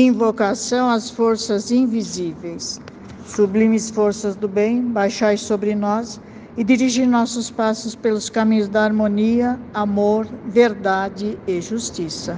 Invocação 0.03 0.89
às 0.89 1.11
forças 1.11 1.69
invisíveis. 1.69 2.81
Sublimes 3.27 3.91
forças 3.91 4.35
do 4.35 4.47
bem, 4.47 4.81
baixai 4.81 5.37
sobre 5.37 5.75
nós 5.75 6.19
e 6.57 6.63
dirigi 6.63 7.05
nossos 7.05 7.51
passos 7.51 7.93
pelos 7.93 8.27
caminhos 8.27 8.67
da 8.67 8.83
harmonia, 8.83 9.59
amor, 9.71 10.27
verdade 10.43 11.37
e 11.45 11.61
justiça. 11.61 12.35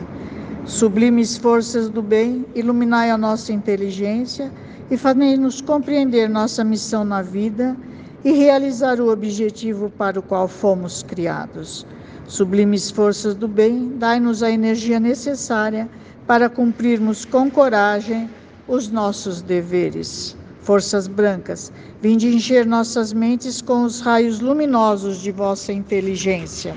Sublimes 0.65 1.37
forças 1.37 1.87
do 1.89 2.01
bem, 2.01 2.45
iluminai 2.53 3.09
a 3.09 3.17
nossa 3.17 3.53
inteligência 3.53 4.51
e 4.91 4.97
fazei-nos 4.97 5.61
compreender 5.61 6.29
nossa 6.29 6.65
missão 6.65 7.05
na 7.05 7.21
vida 7.21 7.77
e 8.25 8.33
realizar 8.33 8.99
o 8.99 9.09
objetivo 9.09 9.89
para 9.89 10.19
o 10.19 10.23
qual 10.23 10.49
fomos 10.49 11.01
criados. 11.01 11.87
Sublimes 12.27 12.91
forças 12.91 13.35
do 13.35 13.47
bem, 13.47 13.93
dai-nos 13.97 14.43
a 14.43 14.51
energia 14.51 14.99
necessária 14.99 15.89
para 16.27 16.49
cumprirmos 16.49 17.25
com 17.25 17.49
coragem 17.49 18.29
os 18.67 18.89
nossos 18.89 19.41
deveres. 19.41 20.35
Forças 20.61 21.07
brancas, 21.07 21.73
vinde 22.01 22.33
encher 22.33 22.65
nossas 22.65 23.11
mentes 23.11 23.61
com 23.61 23.83
os 23.83 23.99
raios 23.99 24.39
luminosos 24.39 25.21
de 25.21 25.31
vossa 25.31 25.73
inteligência. 25.73 26.73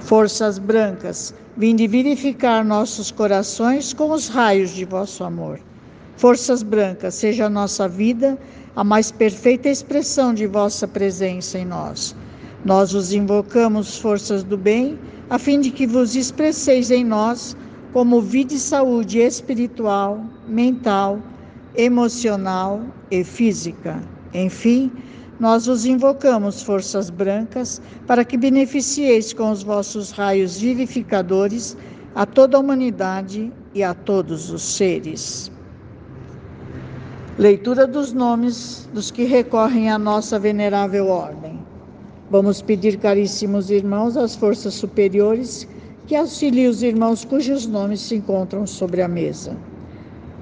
Forças 0.00 0.58
brancas, 0.58 1.34
vinde 1.56 1.88
vivificar 1.88 2.64
nossos 2.64 3.10
corações 3.10 3.92
com 3.92 4.12
os 4.12 4.28
raios 4.28 4.70
de 4.70 4.84
vosso 4.84 5.24
amor. 5.24 5.58
Forças 6.16 6.62
brancas, 6.62 7.14
seja 7.16 7.46
a 7.46 7.50
nossa 7.50 7.88
vida 7.88 8.38
a 8.76 8.84
mais 8.84 9.10
perfeita 9.10 9.68
expressão 9.68 10.32
de 10.32 10.46
vossa 10.46 10.86
presença 10.86 11.58
em 11.58 11.64
nós. 11.64 12.14
Nós 12.64 12.94
os 12.94 13.12
invocamos, 13.12 13.98
forças 13.98 14.44
do 14.44 14.56
bem, 14.56 14.98
a 15.28 15.38
fim 15.38 15.60
de 15.60 15.70
que 15.70 15.86
vos 15.86 16.14
expresseis 16.14 16.90
em 16.90 17.04
nós 17.04 17.56
como 17.92 18.20
vida 18.20 18.54
e 18.54 18.58
saúde 18.58 19.18
espiritual, 19.18 20.24
mental, 20.48 21.18
emocional 21.76 22.80
e 23.10 23.22
física. 23.22 24.02
Enfim, 24.32 24.90
nós 25.38 25.68
os 25.68 25.84
invocamos, 25.84 26.62
forças 26.62 27.10
brancas, 27.10 27.82
para 28.06 28.24
que 28.24 28.36
beneficieis 28.36 29.32
com 29.32 29.50
os 29.50 29.62
vossos 29.62 30.10
raios 30.10 30.58
vivificadores 30.58 31.76
a 32.14 32.24
toda 32.24 32.56
a 32.56 32.60
humanidade 32.60 33.52
e 33.74 33.82
a 33.82 33.92
todos 33.92 34.50
os 34.50 34.62
seres. 34.62 35.50
Leitura 37.38 37.86
dos 37.86 38.12
nomes 38.12 38.88
dos 38.92 39.10
que 39.10 39.24
recorrem 39.24 39.90
à 39.90 39.98
nossa 39.98 40.38
venerável 40.38 41.08
ordem. 41.08 41.58
Vamos 42.30 42.62
pedir, 42.62 42.98
caríssimos 42.98 43.70
irmãos, 43.70 44.16
às 44.16 44.36
forças 44.36 44.74
superiores 44.74 45.66
que 46.06 46.16
auxilie 46.16 46.66
os 46.66 46.82
irmãos 46.82 47.24
cujos 47.24 47.66
nomes 47.66 48.00
se 48.00 48.16
encontram 48.16 48.66
sobre 48.66 49.02
a 49.02 49.08
mesa. 49.08 49.56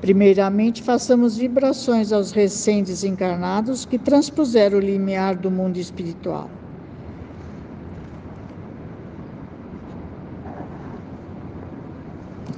Primeiramente, 0.00 0.82
façamos 0.82 1.36
vibrações 1.36 2.10
aos 2.10 2.32
recém-desencarnados 2.32 3.84
que 3.84 3.98
transpuseram 3.98 4.78
o 4.78 4.80
limiar 4.80 5.36
do 5.36 5.50
mundo 5.50 5.76
espiritual. 5.76 6.48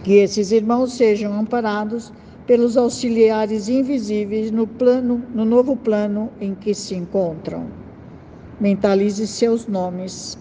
Que 0.04 0.14
esses 0.14 0.52
irmãos 0.52 0.92
sejam 0.92 1.32
amparados 1.32 2.12
pelos 2.46 2.76
auxiliares 2.76 3.68
invisíveis 3.68 4.50
no 4.50 4.66
plano, 4.66 5.22
no 5.34 5.44
novo 5.44 5.76
plano 5.76 6.30
em 6.40 6.54
que 6.54 6.74
se 6.74 6.94
encontram. 6.94 7.66
Mentalize 8.60 9.26
seus 9.26 9.66
nomes 9.66 10.38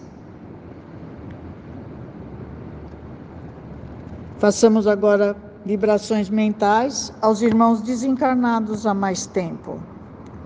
Façamos 4.41 4.87
agora 4.87 5.35
vibrações 5.63 6.27
mentais 6.27 7.13
aos 7.21 7.43
irmãos 7.43 7.79
desencarnados 7.79 8.87
há 8.87 8.93
mais 8.95 9.27
tempo, 9.27 9.77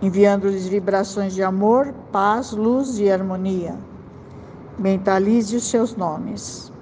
enviando-lhes 0.02 0.68
vibrações 0.68 1.34
de 1.34 1.42
amor, 1.42 1.94
paz, 2.12 2.52
luz 2.52 3.00
e 3.00 3.10
harmonia. 3.10 3.74
Mentalize 4.78 5.56
os 5.56 5.64
seus 5.64 5.96
nomes. 5.96 6.74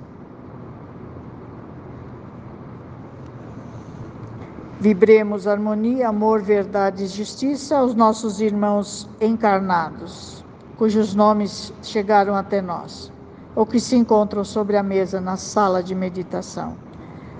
Vibremos 4.80 5.45
harmonia, 5.45 6.09
amor, 6.09 6.41
verdade 6.41 7.03
e 7.03 7.07
justiça 7.07 7.78
aos 7.78 7.93
nossos 7.93 8.41
irmãos 8.41 9.07
encarnados, 9.22 10.43
cujos 10.80 11.14
nomes 11.14 11.72
chegaram 11.84 12.34
até 12.36 12.59
nós, 12.59 13.11
ou 13.55 13.68
que 13.68 13.80
se 13.80 13.95
encontram 13.95 14.43
sobre 14.43 14.78
a 14.78 14.82
mesa 14.82 15.22
na 15.22 15.38
sala 15.38 15.84
de 15.84 15.93
meditação 15.93 16.76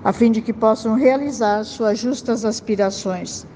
a 0.04 0.12
fim 0.12 0.30
de 0.30 0.42
que 0.42 0.52
possam 0.52 0.94
realizar 0.94 1.64
suas 1.64 1.98
justas 1.98 2.44
aspirações, 2.44 3.46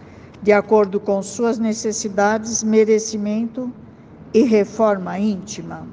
de 0.42 0.50
acordo 0.50 0.98
com 0.98 1.22
suas 1.22 1.58
necessidades, 1.58 2.62
merecimento 2.62 3.70
e 4.32 4.42
reforma 4.44 5.18
íntima. 5.18 5.86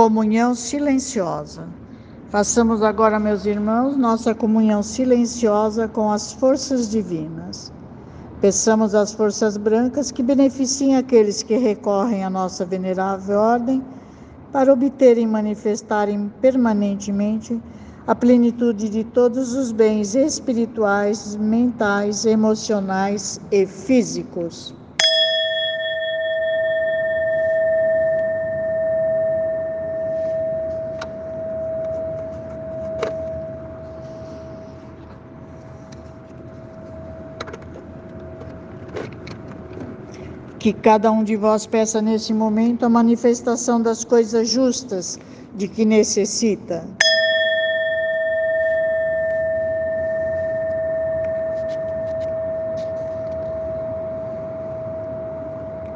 Comunhão 0.00 0.54
silenciosa. 0.54 1.68
Façamos 2.30 2.82
agora, 2.82 3.20
meus 3.20 3.44
irmãos, 3.44 3.98
nossa 3.98 4.34
comunhão 4.34 4.82
silenciosa 4.82 5.88
com 5.88 6.10
as 6.10 6.32
forças 6.32 6.88
divinas. 6.88 7.70
Peçamos 8.40 8.94
às 8.94 9.12
forças 9.12 9.58
brancas 9.58 10.10
que 10.10 10.22
beneficiem 10.22 10.96
aqueles 10.96 11.42
que 11.42 11.54
recorrem 11.54 12.24
à 12.24 12.30
nossa 12.30 12.64
venerável 12.64 13.38
ordem 13.38 13.84
para 14.50 14.72
obterem 14.72 15.24
e 15.24 15.26
manifestarem 15.26 16.32
permanentemente 16.40 17.60
a 18.06 18.14
plenitude 18.14 18.88
de 18.88 19.04
todos 19.04 19.52
os 19.52 19.70
bens 19.70 20.14
espirituais, 20.14 21.36
mentais, 21.36 22.24
emocionais 22.24 23.38
e 23.52 23.66
físicos. 23.66 24.74
Que 40.60 40.74
cada 40.74 41.10
um 41.10 41.24
de 41.24 41.36
vós 41.36 41.66
peça 41.66 42.02
nesse 42.02 42.34
momento 42.34 42.84
a 42.84 42.88
manifestação 42.90 43.80
das 43.80 44.04
coisas 44.04 44.46
justas 44.46 45.18
de 45.54 45.66
que 45.66 45.86
necessita. 45.86 46.86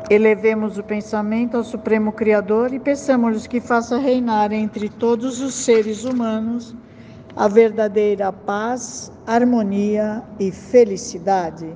Elevemos 0.08 0.78
o 0.78 0.82
pensamento 0.82 1.58
ao 1.58 1.64
Supremo 1.64 2.10
Criador 2.10 2.72
e 2.72 2.78
peçamos-lhes 2.78 3.46
que 3.46 3.60
faça 3.60 3.98
reinar 3.98 4.50
entre 4.50 4.88
todos 4.88 5.42
os 5.42 5.52
seres 5.52 6.04
humanos 6.04 6.74
a 7.36 7.48
verdadeira 7.48 8.32
paz, 8.32 9.12
harmonia 9.26 10.22
e 10.40 10.50
felicidade. 10.50 11.66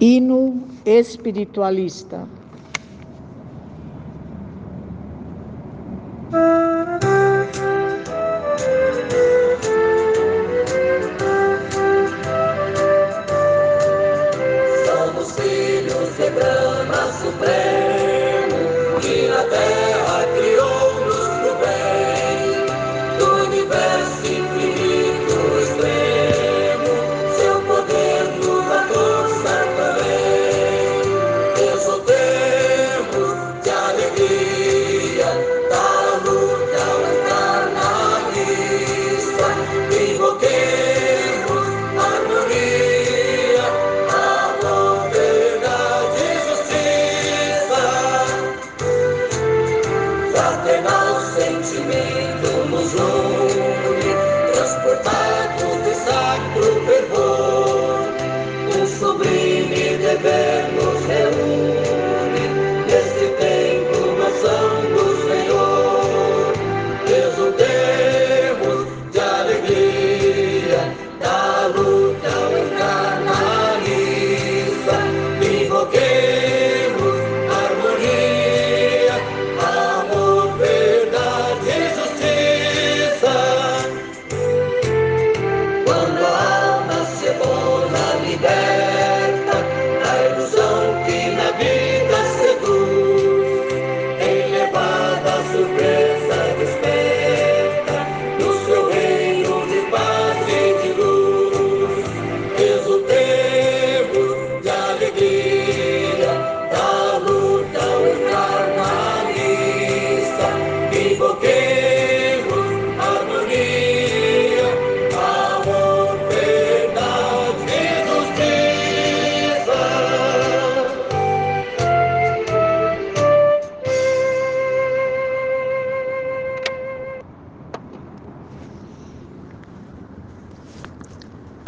Hino 0.00 0.66
espiritualista. 0.86 2.26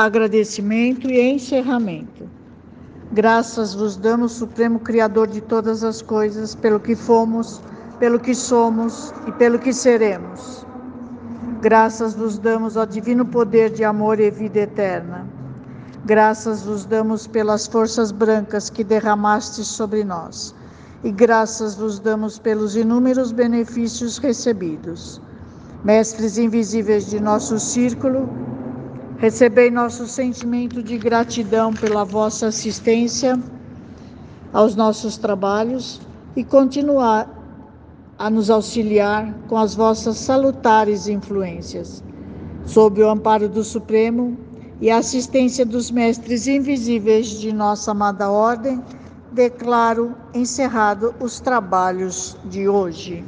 Agradecimento 0.05 1.09
e 1.11 1.21
encerramento. 1.21 2.29
Graças 3.13 3.75
vos 3.75 3.97
damos, 3.97 4.33
Supremo 4.33 4.79
Criador 4.81 5.29
de 5.29 5.41
todas 5.41 5.85
as 5.85 6.01
coisas, 6.03 6.55
pelo 6.55 6.81
que 6.81 6.97
fomos, 6.97 7.61
pelo 7.99 8.19
que 8.19 8.35
somos 8.35 9.13
e 9.27 9.33
pelo 9.33 9.59
que 9.59 9.73
seremos. 9.73 10.67
Graças 11.61 12.15
vos 12.15 12.39
damos 12.39 12.77
ao 12.77 12.87
divino 12.87 13.25
poder 13.25 13.71
de 13.71 13.85
amor 13.85 14.19
e 14.19 14.31
vida 14.31 14.61
eterna. 14.61 15.27
Graças 16.05 16.65
vos 16.65 16.85
damos 16.85 17.29
pelas 17.29 17.69
forças 17.69 18.11
brancas 18.11 18.69
que 18.69 18.83
derramastes 18.83 19.69
sobre 19.69 20.03
nós. 20.03 20.53
E 21.05 21.13
graças 21.13 21.77
vos 21.77 22.01
damos 22.01 22.39
pelos 22.39 22.75
inúmeros 22.75 23.31
benefícios 23.31 24.19
recebidos. 24.19 25.21
Mestres 25.85 26.39
invisíveis 26.39 27.11
de 27.11 27.21
nosso 27.21 27.61
círculo, 27.61 28.29
Recebei 29.23 29.71
nosso 29.71 30.09
sentimento 30.09 30.83
de 30.83 30.99
gratidão 30.99 31.73
pela 31.73 32.05
vossa 32.05 32.49
assistência 32.49 33.39
aos 34.53 34.75
nossos 34.75 35.17
trabalhos 35.17 36.01
e 36.35 36.43
continuar 36.43 37.31
a 38.19 38.29
nos 38.29 38.51
auxiliar 38.51 39.33
com 39.49 39.57
as 39.57 39.77
vossas 39.77 40.17
salutares 40.17 41.07
influências. 41.07 42.03
Sob 42.67 43.01
o 43.01 43.09
amparo 43.09 43.49
do 43.49 43.63
Supremo 43.63 44.37
e 44.81 44.91
a 44.91 44.97
assistência 44.97 45.65
dos 45.65 45.89
mestres 45.89 46.49
invisíveis 46.49 47.29
de 47.29 47.53
nossa 47.53 47.93
amada 47.93 48.29
ordem, 48.29 48.83
declaro 49.31 50.17
encerrado 50.35 51.15
os 51.21 51.39
trabalhos 51.39 52.37
de 52.47 52.69
hoje. 52.69 53.25